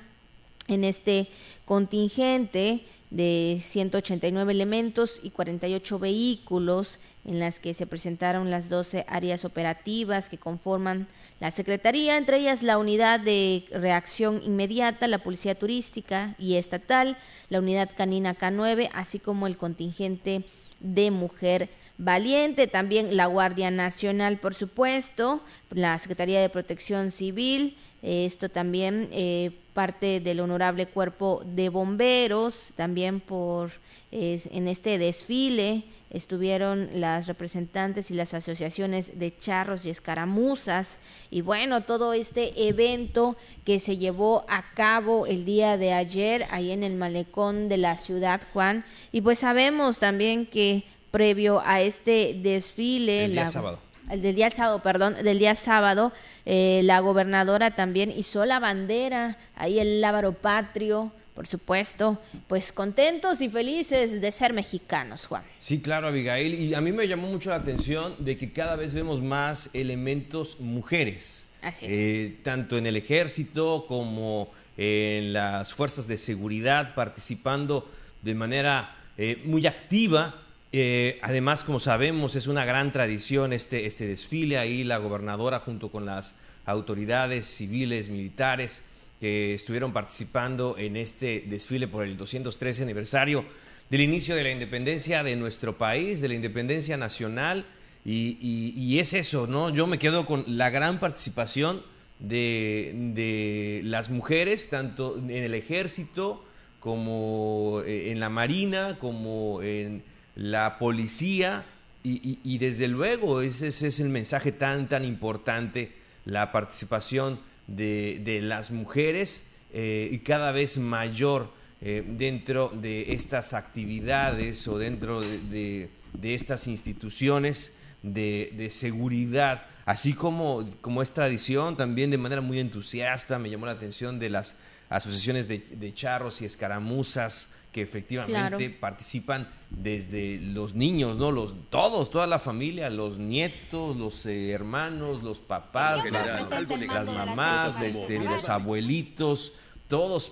[0.67, 1.27] en este
[1.65, 9.45] contingente de 189 elementos y 48 vehículos en las que se presentaron las 12 áreas
[9.45, 11.07] operativas que conforman
[11.39, 17.17] la Secretaría, entre ellas la Unidad de Reacción Inmediata, la Policía Turística y Estatal,
[17.49, 20.43] la Unidad Canina K9, así como el contingente
[20.79, 28.47] de Mujer Valiente, también la Guardia Nacional, por supuesto, la Secretaría de Protección Civil, esto
[28.47, 33.71] también eh, parte del honorable cuerpo de bomberos, también por
[34.11, 40.97] en este desfile estuvieron las representantes y las asociaciones de charros y escaramuzas
[41.29, 43.35] y bueno, todo este evento
[43.65, 47.97] que se llevó a cabo el día de ayer ahí en el malecón de la
[47.97, 48.83] ciudad Juan.
[49.11, 53.25] Y pues sabemos también que previo a este desfile.
[53.25, 53.79] El día sábado.
[54.09, 56.11] El del día sábado, perdón, del día sábado,
[56.45, 62.17] eh, la gobernadora también hizo la bandera, ahí el lábaro patrio, por supuesto,
[62.47, 65.43] pues contentos y felices de ser mexicanos, Juan.
[65.59, 68.95] Sí, claro, Abigail, y a mí me llamó mucho la atención de que cada vez
[68.95, 71.47] vemos más elementos mujeres.
[71.61, 71.91] Así es.
[71.95, 77.87] Eh, tanto en el ejército como en las fuerzas de seguridad, participando
[78.21, 80.41] de manera eh, muy activa
[80.71, 84.57] eh, además, como sabemos, es una gran tradición este, este desfile.
[84.57, 88.83] Ahí la gobernadora junto con las autoridades civiles, militares,
[89.19, 93.43] que estuvieron participando en este desfile por el 213 aniversario
[93.89, 97.65] del inicio de la independencia de nuestro país, de la independencia nacional.
[98.05, 99.69] Y, es eso, ¿no?
[99.69, 101.81] Yo me quedo con la gran participación
[102.19, 106.43] de, de las mujeres, tanto en el ejército
[106.79, 110.03] como eh, en la marina, como en
[110.39, 111.65] la policía
[112.01, 115.91] y, desde luego ese, es el mensaje tan, tan importante,
[116.23, 124.65] la participación de, las mujeres eh, y cada vez mayor eh, dentro de estas actividades
[124.69, 125.89] o dentro de,
[126.23, 133.49] estas instituciones de, seguridad, así como, como es tradición, también de manera muy entusiasta, me
[133.49, 134.55] llamó la atención de las
[134.87, 141.31] asociaciones de charros y escaramuzas, que efectivamente participan desde los niños, ¿no?
[141.31, 148.19] Los, todos, toda la familia, los nietos, los eh, hermanos, los papás, las mamás, este,
[148.19, 149.53] los abuelitos,
[149.87, 150.31] todos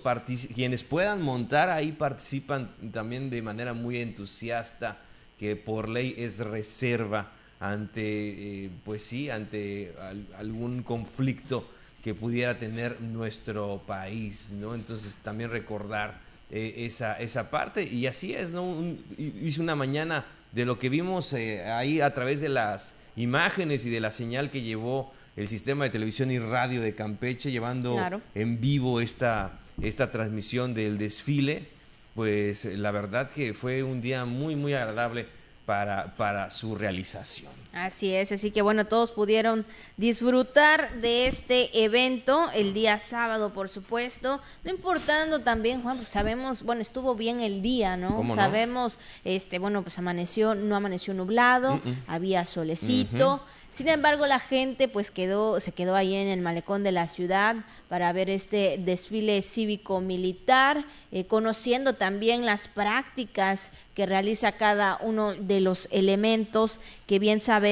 [0.54, 4.98] quienes puedan montar ahí participan también de manera muy entusiasta
[5.38, 9.94] que por ley es reserva ante, eh, pues sí, ante
[10.36, 11.68] algún conflicto
[12.02, 14.74] que pudiera tener nuestro país, ¿no?
[14.74, 18.76] Entonces también recordar eh, esa, esa parte y así es, ¿no?
[19.18, 23.90] hice una mañana de lo que vimos eh, ahí a través de las imágenes y
[23.90, 27.96] de la señal que llevó el sistema de televisión y radio de Campeche, llevando
[28.34, 31.68] en vivo esta, esta transmisión del desfile,
[32.14, 35.26] pues la verdad que fue un día muy, muy agradable
[35.64, 37.52] para, para su realización.
[37.72, 39.66] Así es, así que bueno, todos pudieron
[39.98, 46.62] disfrutar de este evento el día sábado, por supuesto, no importando también, Juan, pues sabemos,
[46.62, 48.34] bueno, estuvo bien el día, ¿no?
[48.34, 53.42] Sabemos, este, bueno, pues amaneció, no amaneció nublado, había solecito.
[53.70, 57.54] Sin embargo, la gente pues quedó, se quedó ahí en el malecón de la ciudad
[57.88, 65.60] para ver este desfile cívico-militar, eh, conociendo también las prácticas que realiza cada uno de
[65.60, 67.67] los elementos que bien sabemos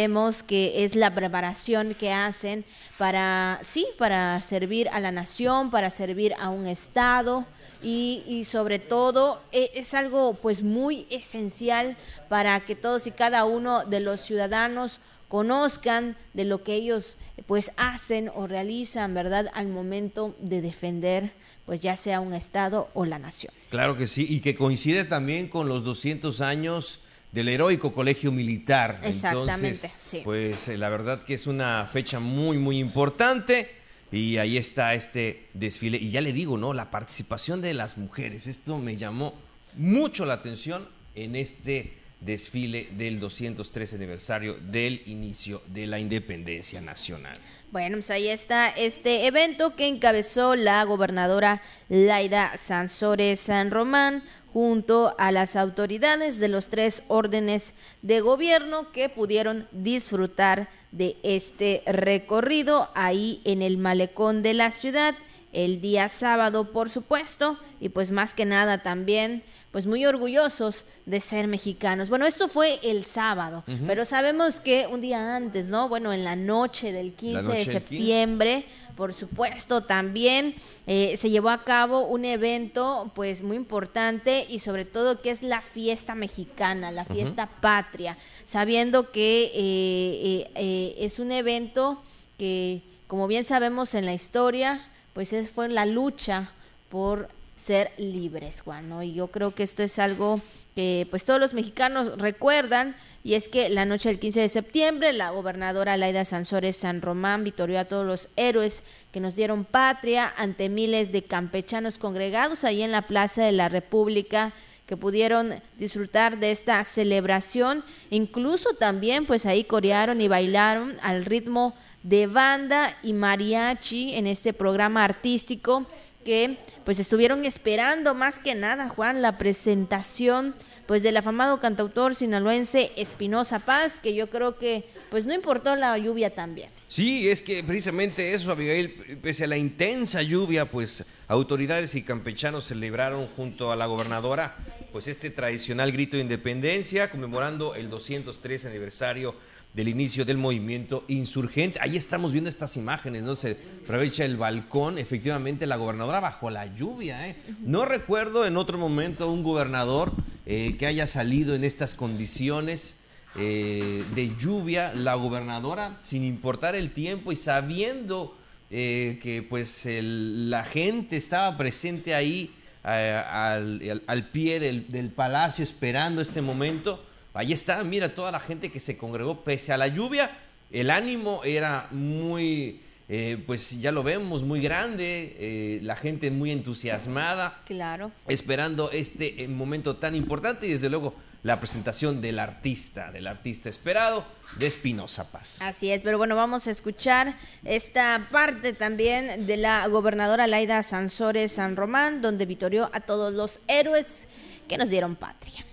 [0.46, 2.64] que es la preparación que hacen
[2.98, 7.46] para, sí, para servir a la nación, para servir a un Estado.
[7.82, 11.96] Y, y, sobre todo e, es algo pues muy esencial
[12.28, 17.70] para que todos y cada uno de los ciudadanos conozcan de lo que ellos pues
[17.76, 19.46] hacen o realizan, ¿verdad?
[19.54, 21.32] Al momento de defender
[21.66, 23.52] pues ya sea un estado o la nación.
[23.70, 27.00] Claro que sí, y que coincide también con los 200 años
[27.36, 28.98] del heroico colegio militar.
[29.04, 30.22] Exactamente, sí.
[30.24, 33.70] Pues eh, la verdad que es una fecha muy, muy importante.
[34.10, 35.98] Y ahí está este desfile.
[35.98, 36.72] Y ya le digo, ¿no?
[36.72, 38.46] La participación de las mujeres.
[38.46, 39.34] Esto me llamó
[39.76, 47.36] mucho la atención en este desfile del 213 aniversario del inicio de la independencia nacional.
[47.70, 54.22] Bueno, pues ahí está este evento que encabezó la gobernadora Laida Sansores San Román
[54.56, 61.82] junto a las autoridades de los tres órdenes de gobierno que pudieron disfrutar de este
[61.84, 65.14] recorrido ahí en el malecón de la ciudad
[65.56, 69.42] el día sábado, por supuesto, y pues más que nada también
[69.72, 72.08] pues muy orgullosos de ser mexicanos.
[72.08, 75.88] Bueno, esto fue el sábado, pero sabemos que un día antes, ¿no?
[75.88, 78.64] Bueno, en la noche del 15 de septiembre,
[78.96, 80.54] por supuesto, también
[80.86, 85.42] eh, se llevó a cabo un evento pues muy importante y sobre todo que es
[85.42, 88.16] la fiesta mexicana, la fiesta patria,
[88.46, 92.02] sabiendo que eh, eh, es un evento
[92.38, 96.50] que, como bien sabemos en la historia, pues es, fue la lucha
[96.90, 99.02] por ser libres, Juan, ¿no?
[99.02, 100.42] Y yo creo que esto es algo
[100.74, 105.14] que pues todos los mexicanos recuerdan y es que la noche del 15 de septiembre
[105.14, 110.34] la gobernadora Laida Sansores San Román vitorió a todos los héroes que nos dieron patria
[110.36, 114.52] ante miles de campechanos congregados ahí en la Plaza de la República
[114.86, 121.74] que pudieron disfrutar de esta celebración, incluso también pues ahí corearon y bailaron al ritmo
[122.02, 125.86] de banda y mariachi en este programa artístico
[126.24, 130.54] que pues estuvieron esperando más que nada, Juan, la presentación
[130.86, 135.98] pues del afamado cantautor sinaloense Espinosa Paz, que yo creo que pues no importó la
[135.98, 136.75] lluvia también.
[136.88, 142.66] Sí, es que precisamente eso, Abigail, pese a la intensa lluvia, pues autoridades y campechanos
[142.66, 144.56] celebraron junto a la gobernadora
[144.92, 149.34] pues este tradicional grito de independencia, conmemorando el 203 aniversario
[149.74, 151.78] del inicio del movimiento insurgente.
[151.82, 153.36] Ahí estamos viendo estas imágenes, ¿no?
[153.36, 157.36] Se aprovecha el balcón, efectivamente la gobernadora bajo la lluvia, ¿eh?
[157.60, 160.12] No recuerdo en otro momento un gobernador
[160.46, 162.96] eh, que haya salido en estas condiciones
[163.38, 168.36] eh, de lluvia, la gobernadora, sin importar el tiempo y sabiendo
[168.68, 177.00] que pues la gente estaba presente ahí al, pie del palacio esperando este momento,
[177.36, 180.30] Ahí está, mira toda la gente que se congregó pese a la lluvia.
[180.70, 186.50] El ánimo era muy, eh, pues ya lo vemos, muy grande, eh, la gente muy
[186.50, 187.58] entusiasmada.
[187.66, 188.10] Claro.
[188.26, 191.14] Esperando este eh, momento tan importante y desde luego
[191.46, 194.26] la presentación del artista, del artista esperado
[194.58, 195.58] de Espinosa Paz.
[195.62, 201.52] Así es, pero bueno, vamos a escuchar esta parte también de la gobernadora Laida Sansores
[201.52, 204.26] San Román, donde vitorió a todos los héroes
[204.68, 205.64] que nos dieron patria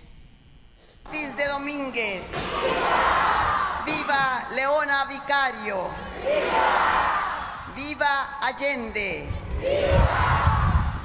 [1.36, 2.22] de Domínguez.
[3.86, 5.88] Viva Leona Vicario.
[7.76, 9.28] Viva Allende.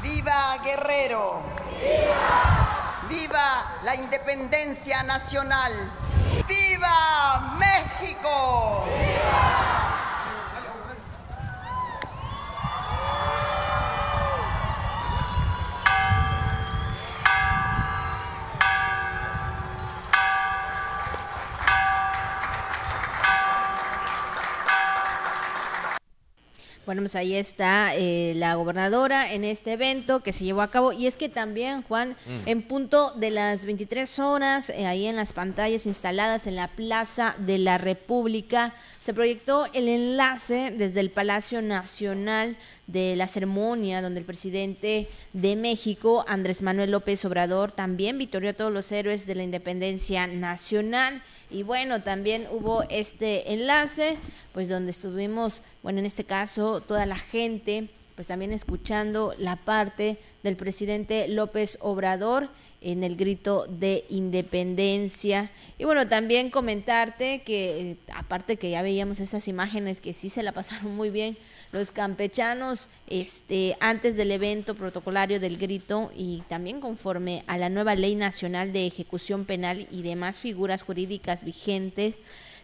[0.01, 1.41] Viva Guerrero.
[1.79, 2.68] Viva
[3.83, 5.71] la independencia nacional.
[6.47, 8.87] ¡Viva México!
[26.89, 30.91] Bueno, pues ahí está eh, la gobernadora en este evento que se llevó a cabo.
[30.91, 32.15] Y es que también, Juan,
[32.47, 37.35] en punto de las 23 horas, eh, ahí en las pantallas instaladas en la Plaza
[37.37, 42.57] de la República, se proyectó el enlace desde el Palacio Nacional
[42.91, 48.53] de la ceremonia donde el presidente de México, Andrés Manuel López Obrador, también vitorió a
[48.53, 51.21] todos los héroes de la independencia nacional.
[51.51, 54.17] Y bueno, también hubo este enlace,
[54.53, 60.17] pues donde estuvimos, bueno, en este caso, toda la gente, pues también escuchando la parte
[60.41, 62.49] del presidente López Obrador
[62.81, 65.51] en el grito de independencia.
[65.77, 70.43] Y bueno, también comentarte que, eh, aparte que ya veíamos esas imágenes que sí se
[70.43, 71.37] la pasaron muy bien,
[71.71, 77.95] los campechanos, este, antes del evento protocolario del grito y también conforme a la nueva
[77.95, 82.15] ley nacional de ejecución penal y demás figuras jurídicas vigentes,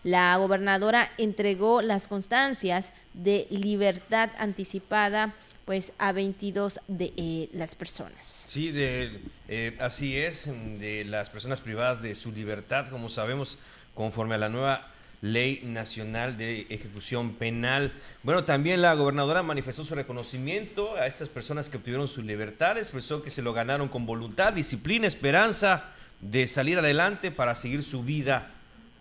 [0.04, 5.34] la gobernadora entregó las constancias de libertad anticipada
[5.66, 8.46] pues a 22 de eh, las personas.
[8.48, 10.48] Sí, de, eh, así es,
[10.80, 13.58] de las personas privadas de su libertad, como sabemos,
[13.96, 14.92] conforme a la nueva
[15.26, 17.92] Ley Nacional de Ejecución Penal.
[18.24, 23.24] Bueno, también la gobernadora manifestó su reconocimiento a estas personas que obtuvieron su libertad, expresó
[23.24, 25.86] que se lo ganaron con voluntad, disciplina, esperanza
[26.22, 28.52] de salir adelante para seguir su vida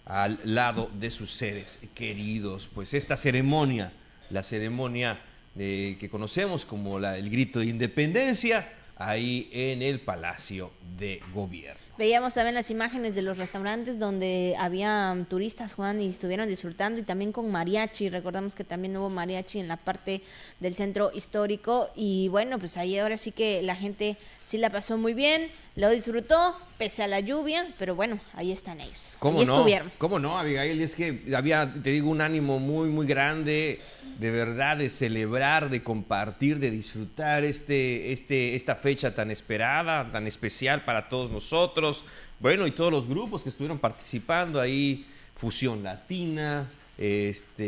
[0.07, 2.69] al lado de sus seres queridos.
[2.73, 3.93] Pues esta ceremonia,
[4.31, 5.21] la ceremonia
[5.55, 11.84] de, que conocemos como el grito de independencia, ahí en el Palacio de Gobierno.
[11.97, 17.05] Veíamos también las imágenes de los restaurantes donde había turistas, Juan, y estuvieron disfrutando, y
[17.05, 18.09] también con mariachi.
[18.09, 20.21] Recordamos que también hubo mariachi en la parte
[20.59, 21.91] del centro histórico.
[21.95, 25.89] Y bueno, pues ahí ahora sí que la gente sí la pasó muy bien, lo
[25.91, 29.17] disfrutó, pese a la lluvia, pero bueno, ahí están ellos.
[29.19, 29.55] ¿Cómo ahí no?
[29.55, 29.93] estuvieron.
[29.99, 30.81] ¿Cómo no, Abigail?
[30.81, 33.81] Es que había, te digo, un ánimo muy, muy grande,
[34.19, 40.27] de verdad, de celebrar, de compartir, de disfrutar este, este, esta fecha tan esperada, tan
[40.27, 41.84] especial para todos nosotros.
[42.41, 47.65] Bueno, y todos los grupos que estuvieron participando ahí, Fusión Latina, este,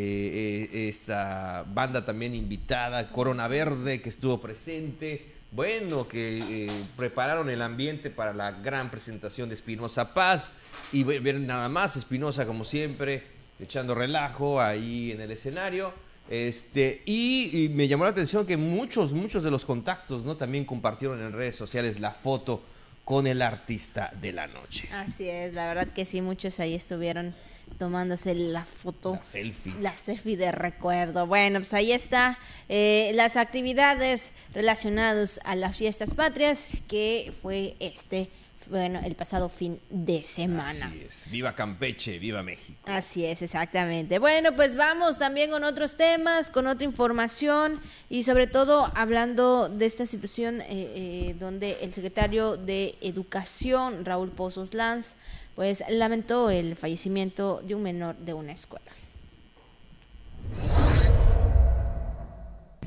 [0.65, 5.35] eh, esta banda también invitada, Corona Verde, que estuvo presente.
[5.53, 10.53] Bueno, que eh, prepararon el ambiente para la gran presentación de Espinosa Paz
[10.93, 13.23] y ver nada más Espinosa como siempre
[13.59, 15.93] echando relajo ahí en el escenario.
[16.29, 20.37] Este, y, y me llamó la atención que muchos, muchos de los contactos, ¿no?
[20.37, 22.63] También compartieron en redes sociales la foto
[23.07, 24.89] con el artista de la noche.
[24.93, 27.37] Así es, la verdad que sí, muchos ahí estuvieron
[27.79, 29.15] tomándose la foto.
[29.15, 29.75] La selfie.
[29.81, 31.25] La selfie de recuerdo.
[31.25, 32.37] Bueno, pues ahí está
[32.69, 38.29] eh, las actividades relacionadas a las fiestas patrias que fue este,
[38.69, 40.87] bueno, el pasado fin de semana.
[40.87, 41.31] Así es.
[41.31, 42.79] Viva Campeche, viva México.
[42.87, 44.19] Así es, exactamente.
[44.19, 49.87] Bueno, pues vamos también con otros temas, con otra información y sobre todo hablando de
[49.87, 55.15] esta situación eh, eh, donde el secretario de Educación, Raúl Pozos Lanz,
[55.55, 58.91] pues lamentó el fallecimiento de un menor de una escuela.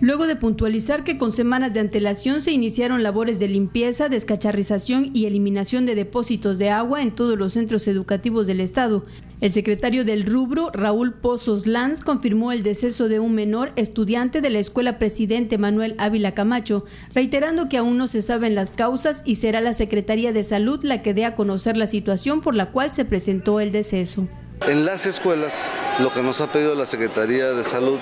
[0.02, 5.26] Luego de puntualizar que con semanas de antelación se iniciaron labores de limpieza, descacharrización y
[5.26, 9.04] eliminación de depósitos de agua en todos los centros educativos del Estado,
[9.42, 14.50] el secretario del rubro, Raúl Pozos Lanz, confirmó el deceso de un menor estudiante de
[14.50, 16.84] la Escuela Presidente Manuel Ávila Camacho,
[17.14, 21.02] reiterando que aún no se saben las causas y será la Secretaría de Salud la
[21.02, 24.28] que dé a conocer la situación por la cual se presentó el deceso.
[24.68, 27.98] En las escuelas, lo que nos ha pedido la Secretaría de Salud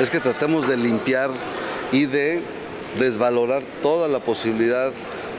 [0.00, 1.30] es que tratemos de limpiar
[1.92, 2.42] y de
[2.98, 4.92] desvalorar toda la posibilidad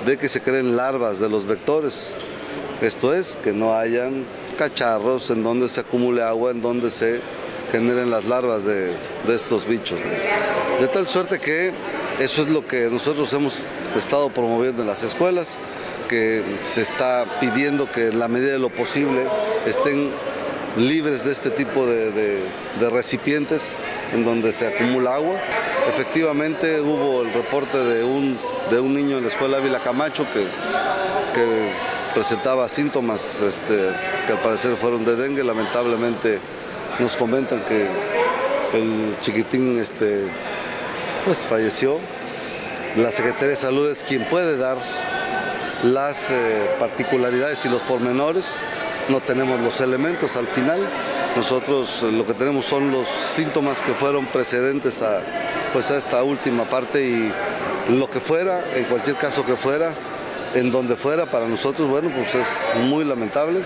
[0.06, 2.18] de que se creen larvas de los vectores.
[2.82, 4.26] Esto es, que no hayan
[4.58, 7.20] cacharros en donde se acumule agua, en donde se
[7.72, 8.94] generen las larvas de,
[9.28, 10.00] de estos bichos.
[10.80, 11.74] De tal suerte que
[12.20, 15.58] eso es lo que nosotros hemos estado promoviendo en las escuelas,
[16.08, 19.24] que se está pidiendo que en la medida de lo posible
[19.66, 20.12] estén
[20.78, 23.78] libres de este tipo de, de- recipientes
[24.14, 25.36] en donde se acumula agua.
[25.94, 28.38] Efectivamente hubo el reporte de un,
[28.70, 30.42] de un niño en la escuela Ávila Camacho que,
[31.34, 31.72] que
[32.14, 33.90] presentaba síntomas este,
[34.26, 35.44] que al parecer fueron de dengue.
[35.44, 36.40] Lamentablemente
[37.00, 37.88] nos comentan que
[38.78, 40.28] el chiquitín este,
[41.26, 42.00] pues, falleció.
[42.96, 44.78] La Secretaría de Salud es quien puede dar
[45.84, 48.62] las eh, particularidades y los pormenores.
[49.10, 50.88] No tenemos los elementos al final.
[51.36, 55.22] Nosotros eh, lo que tenemos son los síntomas que fueron precedentes a,
[55.74, 57.32] pues, a esta última parte y
[57.98, 59.94] lo que fuera, en cualquier caso que fuera,
[60.54, 63.64] en donde fuera, para nosotros, bueno, pues es muy lamentable.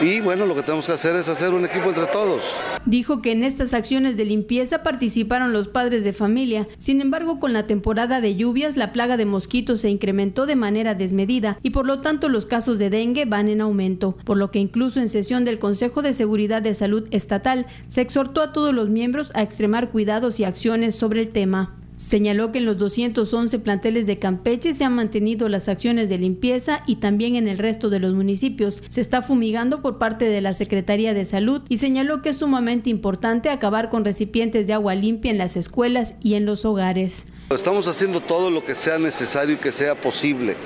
[0.00, 2.42] Y bueno, lo que tenemos que hacer es hacer un equipo entre todos.
[2.86, 6.68] Dijo que en estas acciones de limpieza participaron los padres de familia.
[6.76, 10.94] Sin embargo, con la temporada de lluvias, la plaga de mosquitos se incrementó de manera
[10.94, 14.58] desmedida y por lo tanto los casos de dengue van en aumento, por lo que
[14.58, 18.90] incluso en sesión del Consejo de Seguridad de Salud Estatal se exhortó a todos los
[18.90, 21.83] miembros a extremar cuidados y acciones sobre el tema.
[21.96, 26.82] Señaló que en los 211 planteles de Campeche se han mantenido las acciones de limpieza
[26.86, 30.54] y también en el resto de los municipios se está fumigando por parte de la
[30.54, 35.30] Secretaría de Salud y señaló que es sumamente importante acabar con recipientes de agua limpia
[35.30, 37.26] en las escuelas y en los hogares.
[37.50, 40.56] Estamos haciendo todo lo que sea necesario y que sea posible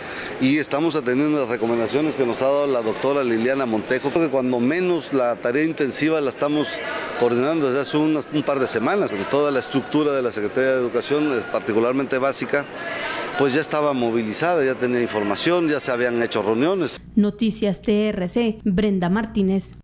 [0.41, 4.61] y estamos atendiendo las recomendaciones que nos ha dado la doctora Liliana Montejo, que cuando
[4.61, 6.69] menos la tarea intensiva la estamos
[7.19, 10.79] coordinando desde hace un, par de semanas, con toda la estructura de la Secretaría de
[10.79, 12.65] Educación, particularmente básica,
[13.39, 17.01] pues ya estaba movilizada, ya tenía información, ya se habían hecho reuniones.
[17.17, 19.75] Noticias TRC, Brenda Martínez.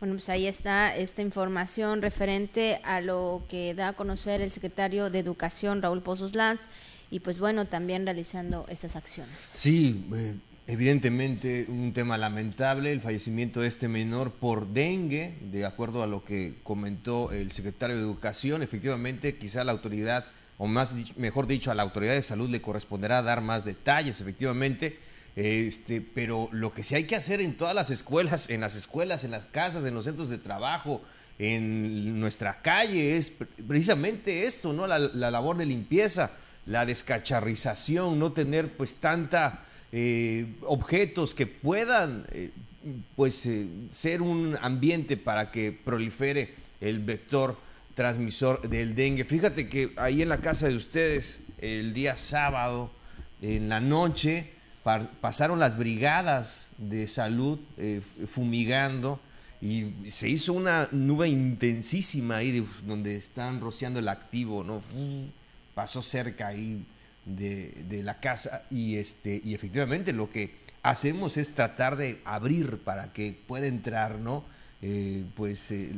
[0.00, 5.08] Bueno, pues ahí está esta información referente a lo que da a conocer el secretario
[5.08, 6.68] de Educación, Raúl Pozos Lanz,
[7.10, 9.34] y pues bueno, también realizando estas acciones.
[9.52, 10.34] Sí, eh,
[10.66, 16.24] evidentemente un tema lamentable, el fallecimiento de este menor por dengue, de acuerdo a lo
[16.24, 20.26] que comentó el secretario de Educación, efectivamente quizá la autoridad,
[20.58, 24.98] o más mejor dicho, a la autoridad de salud le corresponderá dar más detalles, efectivamente,
[25.36, 29.22] este, pero lo que sí hay que hacer en todas las escuelas, en las escuelas,
[29.22, 31.02] en las casas, en los centros de trabajo,
[31.38, 33.30] en nuestra calle, es
[33.68, 34.86] precisamente esto, ¿no?
[34.86, 36.30] La, labor de limpieza,
[36.64, 42.50] la descacharrización, no tener pues tanta eh, objetos que puedan eh,
[43.14, 47.58] pues eh, ser un ambiente para que prolifere el vector
[47.94, 49.24] transmisor del dengue.
[49.24, 52.90] Fíjate que ahí en la casa de ustedes, el día sábado,
[53.42, 54.55] en la noche,
[55.20, 59.18] pasaron las brigadas de salud eh, fumigando
[59.60, 64.80] y se hizo una nube intensísima ahí donde están rociando el activo, ¿no?
[65.74, 66.84] Pasó cerca ahí
[67.24, 73.12] de, la casa y, este, y efectivamente lo que hacemos es tratar de abrir para
[73.12, 74.44] que pueda entrar, ¿no?
[74.82, 75.90] Eh, pues eh,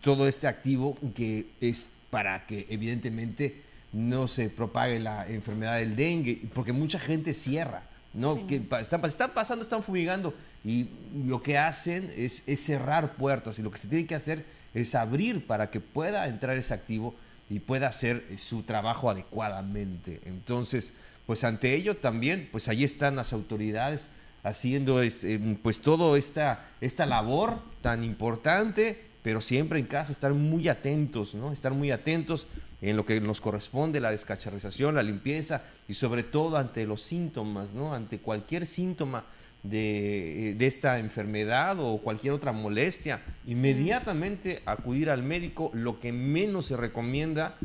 [0.00, 3.62] todo este activo que es para que evidentemente
[3.92, 7.82] no se propague la enfermedad del dengue, porque mucha gente cierra.
[8.14, 8.46] ¿No?
[8.46, 10.34] Que están, están, pasando, están fumigando
[10.64, 10.88] y
[11.26, 14.44] lo que hacen es, cerrar puertas y lo que se tiene que hacer
[14.74, 17.14] es abrir para que pueda entrar ese activo
[17.48, 20.20] y pueda hacer eh, su trabajo adecuadamente.
[20.26, 20.94] Entonces,
[21.26, 24.10] pues ante ello también, pues ahí están las autoridades
[24.42, 30.68] haciendo este, pues todo esta, esta labor tan importante, pero siempre en casa estar muy
[30.68, 31.52] atentos, ¿no?
[31.52, 32.46] Estar muy atentos
[32.80, 37.74] en lo que nos corresponde, la descacharrización, la limpieza y sobre todo ante los síntomas,
[37.74, 37.92] ¿no?
[37.92, 39.26] ante cualquier síntoma
[39.62, 45.70] de, esta enfermedad o cualquier otra molestia, inmediatamente acudir al médico.
[45.74, 47.58] Lo que menos se recomienda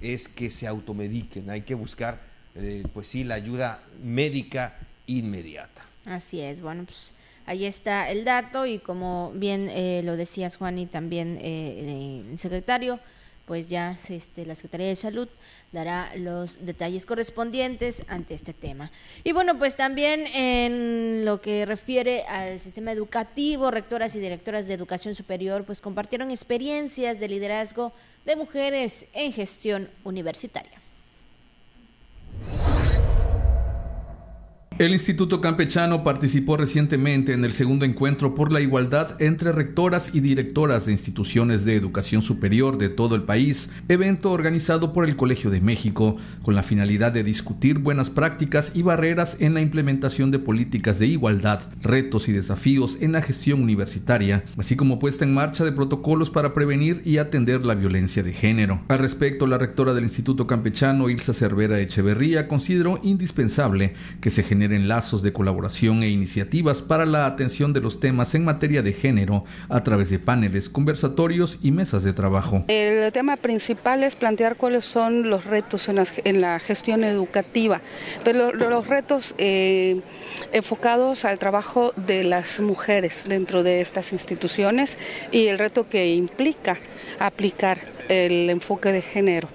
[0.00, 2.20] es que se automediquen, hay que buscar,
[2.54, 4.76] eh, pues sí, la ayuda médica
[5.08, 5.82] inmediata.
[6.06, 7.14] Así es, bueno, pues
[7.48, 12.38] ahí está el dato y como bien eh, lo decías Juan y también eh, el
[12.38, 13.00] secretario,
[13.46, 15.28] pues ya este, la Secretaría de Salud
[15.72, 18.90] dará los detalles correspondientes ante este tema.
[19.24, 24.74] Y bueno, pues también en lo que refiere al sistema educativo, rectoras y directoras de
[24.74, 27.94] educación superior, pues compartieron experiencias de liderazgo
[28.26, 30.78] de mujeres en gestión universitaria.
[34.78, 40.20] El Instituto Campechano participó recientemente en el segundo encuentro por la igualdad entre rectoras y
[40.20, 45.50] directoras de instituciones de educación superior de todo el país, evento organizado por el Colegio
[45.50, 50.38] de México, con la finalidad de discutir buenas prácticas y barreras en la implementación de
[50.38, 55.64] políticas de igualdad, retos y desafíos en la gestión universitaria, así como puesta en marcha
[55.64, 58.80] de protocolos para prevenir y atender la violencia de género.
[58.86, 64.67] Al respecto, la rectora del Instituto Campechano, Ilsa Cervera Echeverría, consideró indispensable que se genere
[64.72, 68.92] en lazos de colaboración e iniciativas para la atención de los temas en materia de
[68.92, 72.64] género a través de paneles, conversatorios y mesas de trabajo.
[72.68, 77.80] El tema principal es plantear cuáles son los retos en, la gestión educativa,
[78.24, 80.00] pero los retos eh,
[80.52, 84.98] enfocados al trabajo de las mujeres dentro de estas instituciones
[85.32, 86.78] y el reto que implica
[87.18, 89.48] aplicar el enfoque de género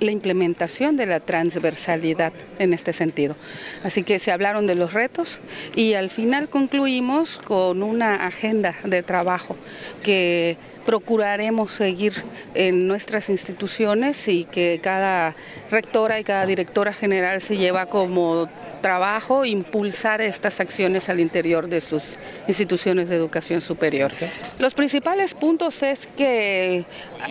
[0.00, 3.36] la implementación de la transversalidad en este sentido.
[3.82, 5.40] Así que se hablaron de los retos
[5.74, 9.56] y al final concluimos con una agenda de trabajo
[10.02, 12.12] que procuraremos seguir
[12.54, 15.34] en nuestras instituciones y que cada
[15.74, 18.48] rectora y cada directora general se lleva como
[18.80, 24.12] trabajo impulsar estas acciones al interior de sus instituciones de educación superior.
[24.58, 26.84] Los principales puntos es que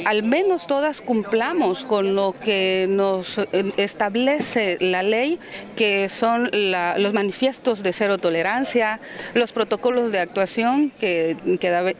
[0.06, 3.40] al menos todas cumplamos con lo que nos
[3.78, 5.40] establece la ley,
[5.76, 9.00] que son los manifiestos de cero tolerancia,
[9.36, 11.38] los protocolos de actuación que,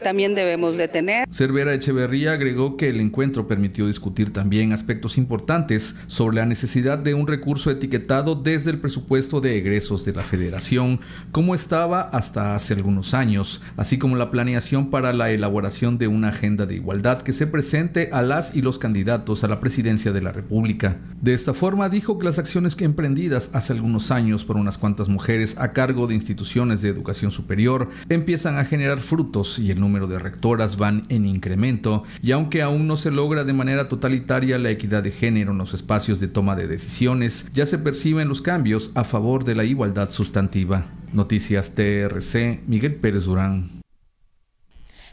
[0.02, 1.28] también debemos de tener.
[1.30, 7.14] Cervera Echeverría agregó que el encuentro permitió discutir también aspectos importantes sobre la necesidad de
[7.14, 11.00] un recurso etiquetado desde el presupuesto de egresos de la federación,
[11.32, 16.28] como estaba hasta hace algunos años, así como la planeación para la elaboración de una
[16.28, 20.22] agenda de igualdad que se presente a las y los candidatos a la presidencia de
[20.22, 20.98] la República.
[21.20, 25.08] De esta forma dijo que las acciones que emprendidas hace algunos años por unas cuantas
[25.08, 30.06] mujeres a cargo de instituciones de educación superior empiezan a generar frutos y el número
[30.06, 34.70] de rectoras van en incremento y aunque aún no se logra de manera totalitaria la
[34.70, 38.90] equidad de género en los espacios de toma de decisiones, ya se perciben los cambios
[38.94, 40.86] a favor de la igualdad sustantiva.
[41.12, 43.82] Noticias TRC, Miguel Pérez Durán.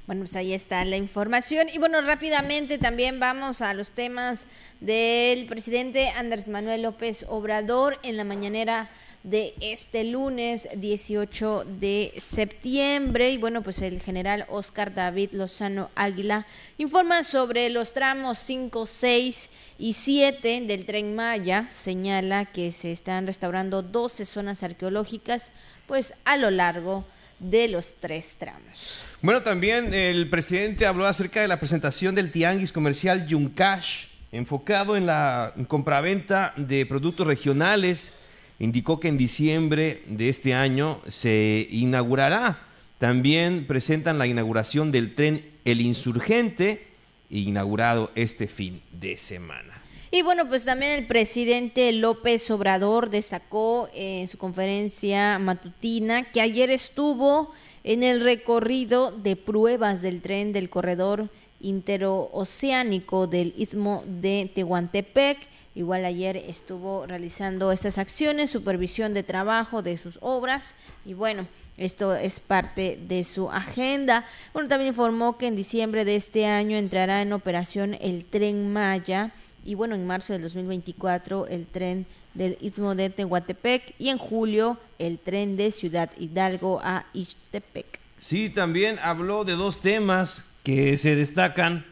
[0.08, 1.68] Bueno, pues ahí está la información.
[1.74, 4.46] Y bueno, rápidamente también vamos a los temas
[4.82, 8.90] del presidente Andrés Manuel López Obrador en la mañanera
[9.24, 13.32] de este lunes 18 de septiembre.
[13.32, 16.48] Y bueno, pues el general Oscar David Lozano Águila
[16.78, 19.50] informa sobre los tramos 5, 6
[19.80, 21.68] y 7 del tren Maya.
[21.72, 25.52] Señala que se están restaurando 12 zonas arqueológicas,
[25.88, 27.06] pues a lo largo
[27.40, 29.04] de los tres tramos.
[29.22, 35.08] Bueno, también el presidente habló acerca de la presentación del tianguis comercial Yuncash, enfocado en
[35.08, 38.14] la compraventa de productos regionales
[38.62, 42.60] indicó que en diciembre de este año se inaugurará.
[43.00, 46.86] También presentan la inauguración del tren El Insurgente,
[47.32, 49.82] inaugurado este fin de semana.
[50.12, 56.70] Y bueno, pues también el presidente López Obrador destacó en su conferencia matutina que ayer
[56.70, 57.52] estuvo
[57.84, 61.30] en el recorrido de pruebas del tren del corredor
[61.62, 69.96] interoceánico del istmo de Tehuantepec Igual ayer estuvo realizando estas acciones, supervisión de trabajo de
[69.96, 71.48] sus obras y bueno,
[71.78, 74.26] esto es parte de su agenda.
[74.52, 79.32] Bueno, también informó que en diciembre de este año entrará en operación el tren Maya
[79.64, 84.78] y bueno, en marzo del 2024 el tren del Istmo de Tehuantepec y en julio
[85.00, 88.00] el tren de Ciudad Hidalgo a Ixtepec.
[88.20, 91.86] Sí, también habló de dos temas que se destacan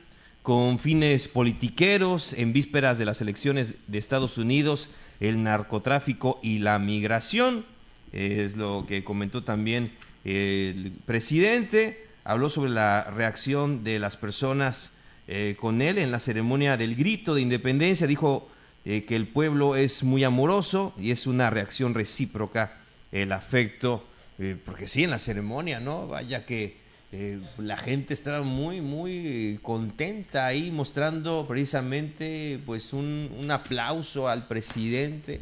[0.50, 4.90] con fines politiqueros en vísperas de las elecciones de Estados Unidos,
[5.20, 7.66] el narcotráfico y la migración.
[8.14, 9.92] Es lo que comentó también
[10.26, 12.08] el presidente.
[12.24, 14.92] Habló sobre la reacción de las personas
[15.28, 18.08] eh, con él en la ceremonia del grito de independencia.
[18.08, 18.50] Dijo
[18.86, 22.80] eh, que el pueblo es muy amoroso y es una reacción recíproca
[23.12, 24.04] el afecto,
[24.40, 26.08] eh, porque sí, en la ceremonia, ¿no?
[26.08, 26.79] Vaya que
[27.12, 34.48] eh, la gente estaba muy, muy contenta ahí mostrando precisamente pues un, un aplauso al
[34.48, 35.40] presidente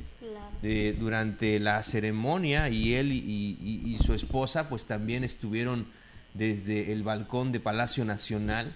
[0.62, 5.86] durante la ceremonia y él y, su esposa pues también estuvieron
[6.34, 8.74] desde el balcón de Palacio Nacional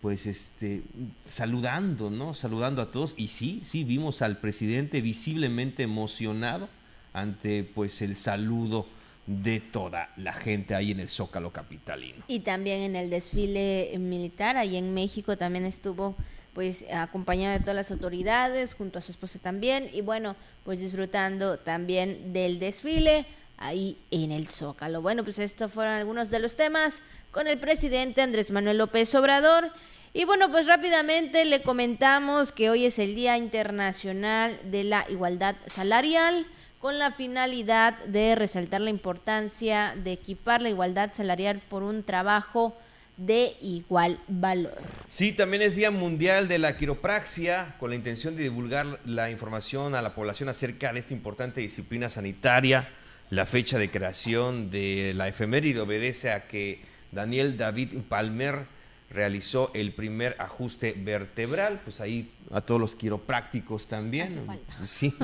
[0.00, 0.82] pues este
[1.28, 2.32] saludando, ¿no?
[2.34, 3.14] Saludando a todos.
[3.16, 6.68] Y sí, sí vimos al presidente visiblemente emocionado
[7.12, 8.86] ante pues el saludo
[9.28, 12.24] de toda la gente ahí en el Zócalo capitalino.
[12.28, 16.16] Y también en el desfile militar, ahí en México también estuvo
[16.54, 21.58] pues acompañado de todas las autoridades, junto a su esposa también, y bueno, pues disfrutando
[21.58, 23.26] también del desfile
[23.58, 25.02] ahí en el Zócalo.
[25.02, 29.70] Bueno, pues estos fueron algunos de los temas con el presidente Andrés Manuel López Obrador.
[30.14, 35.54] Y bueno, pues rápidamente le comentamos que hoy es el Día Internacional de la Igualdad
[35.66, 36.46] Salarial
[36.80, 42.76] con la finalidad de resaltar la importancia de equipar la igualdad salarial por un trabajo
[43.16, 44.78] de igual valor.
[45.08, 49.96] Sí, también es Día Mundial de la Quiropraxia, con la intención de divulgar la información
[49.96, 52.88] a la población acerca de esta importante disciplina sanitaria.
[53.30, 58.66] La fecha de creación de la efeméride obedece a que Daniel David Palmer
[59.10, 64.46] realizó el primer ajuste vertebral, pues ahí a todos los quiroprácticos también.
[64.86, 65.14] Sí,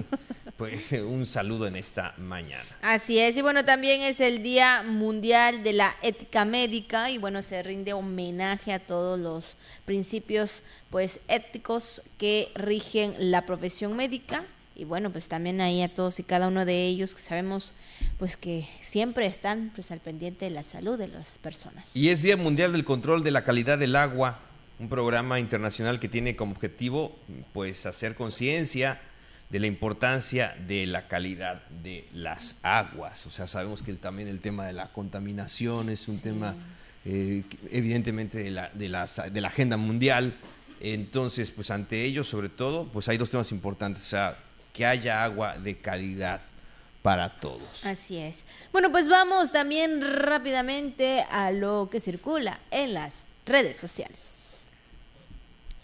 [0.57, 2.65] pues un saludo en esta mañana.
[2.83, 7.43] Así es, y bueno, también es el Día Mundial de la Ética Médica y bueno,
[7.43, 14.45] se rinde homenaje a todos los principios pues éticos que rigen la profesión médica
[14.77, 17.73] y bueno, pues también ahí a todos y cada uno de ellos que sabemos
[18.19, 21.97] pues que siempre están pues al pendiente de la salud de las personas.
[21.97, 24.41] Y es Día Mundial del Control de la Calidad del Agua,
[24.79, 27.17] un programa internacional que tiene como objetivo
[27.53, 29.01] pues hacer conciencia
[29.55, 33.25] de la importancia de la calidad de las aguas.
[33.27, 36.57] O sea, sabemos que también el tema de la contaminación es un tema
[37.05, 40.35] eh, evidentemente de la, de, la, de la agenda mundial.
[40.81, 44.03] Entonces, pues ante ello, sobre todo, pues hay dos temas importantes.
[44.03, 44.37] O sea,
[44.73, 46.41] que haya agua de calidad
[47.03, 47.87] para todos.
[47.87, 48.43] Así es.
[48.73, 54.35] Bueno, pues vamos también rápidamente a lo que circula en las redes sociales.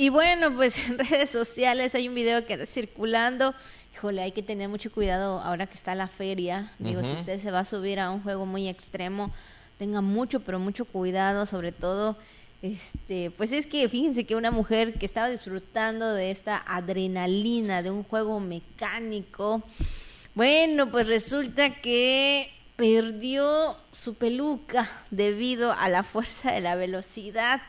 [0.00, 3.54] Y bueno, pues en redes sociales hay un video que está circulando.
[3.92, 6.72] Híjole, hay que tener mucho cuidado ahora que está la feria.
[6.78, 9.30] Digo, si usted se va a subir a un juego muy extremo,
[9.76, 12.16] tenga mucho, pero mucho cuidado, sobre todo
[12.62, 17.90] este, pues es que fíjense que una mujer que estaba disfrutando de esta adrenalina de
[17.90, 19.62] un juego mecánico,
[20.34, 27.60] bueno, pues resulta que perdió su peluca debido a la fuerza de la velocidad.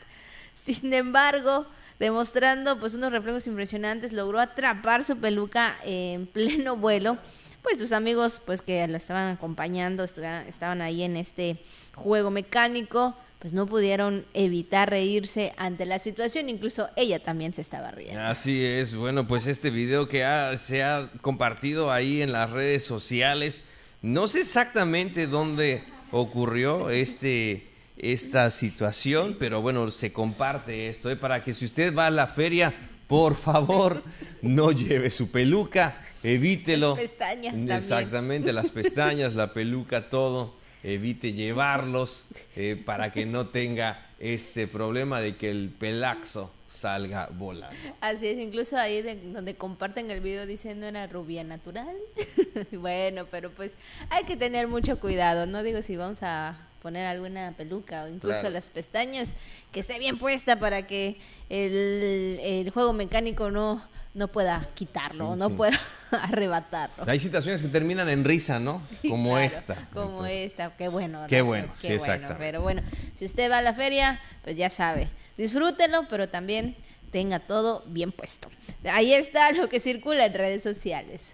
[0.54, 1.66] Sin embargo,
[2.02, 7.18] demostrando pues unos reflejos impresionantes, logró atrapar su peluca en pleno vuelo.
[7.62, 11.58] Pues sus amigos pues que lo estaban acompañando, estaban ahí en este
[11.94, 17.92] juego mecánico, pues no pudieron evitar reírse ante la situación, incluso ella también se estaba
[17.92, 18.20] riendo.
[18.20, 20.26] Así es, bueno, pues este video que
[20.58, 23.64] se ha compartido ahí en las redes sociales,
[24.02, 31.16] no sé exactamente dónde ocurrió este esta situación, pero bueno, se comparte esto, ¿eh?
[31.16, 32.74] para que si usted va a la feria,
[33.08, 34.04] por favor,
[34.42, 36.96] no lleve su peluca, evítelo.
[36.96, 42.26] Las pestañas Exactamente, las pestañas, la peluca, todo evite llevarlos
[42.56, 47.76] eh, para que no tenga este problema de que el pelaxo salga volando.
[48.02, 49.02] Así es, incluso ahí
[49.34, 51.96] donde comparten el video diciendo era rubia natural.
[52.72, 53.76] bueno, pero pues
[54.10, 58.50] hay que tener mucho cuidado, no digo si vamos a poner alguna peluca o incluso
[58.50, 59.34] las pestañas
[59.72, 61.18] que esté bien puesta para que
[61.50, 63.82] el, el juego mecánico no
[64.14, 65.80] no pueda quitarlo, no pueda
[66.12, 67.06] arrebatarlo.
[67.08, 68.82] Hay situaciones que terminan en risa, ¿no?
[69.08, 69.88] como esta.
[69.94, 71.26] Como esta, qué bueno.
[71.28, 72.36] Qué bueno, sí, exacto.
[72.38, 72.82] Pero bueno,
[73.16, 75.08] si usted va a la feria, pues ya sabe,
[75.38, 76.76] disfrútelo, pero también
[77.12, 78.50] tenga todo bien puesto.
[78.86, 81.32] Ahí está lo que circula en redes sociales.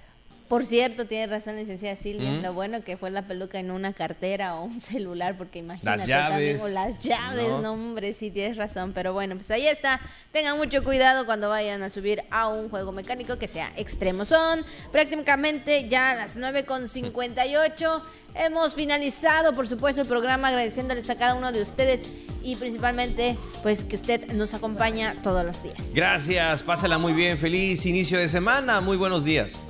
[0.47, 2.31] Por cierto, tiene razón, licenciada Silvia.
[2.41, 6.07] Lo bueno que fue la peluca en una cartera o un celular, porque imagínate las
[6.07, 7.73] llaves, o las llaves, no.
[7.73, 8.93] hombre, sí tienes razón.
[8.93, 9.99] Pero bueno, pues ahí está.
[10.31, 14.23] Tengan mucho cuidado cuando vayan a subir a un juego mecánico que sea extremo.
[14.23, 18.01] Son prácticamente ya las 9.58.
[18.35, 23.83] Hemos finalizado, por supuesto, el programa agradeciéndoles a cada uno de ustedes y principalmente, pues
[23.83, 25.93] que usted nos acompaña todos los días.
[25.93, 27.37] Gracias, pásala muy bien.
[27.37, 28.79] Feliz inicio de semana.
[28.79, 29.63] Muy buenos días.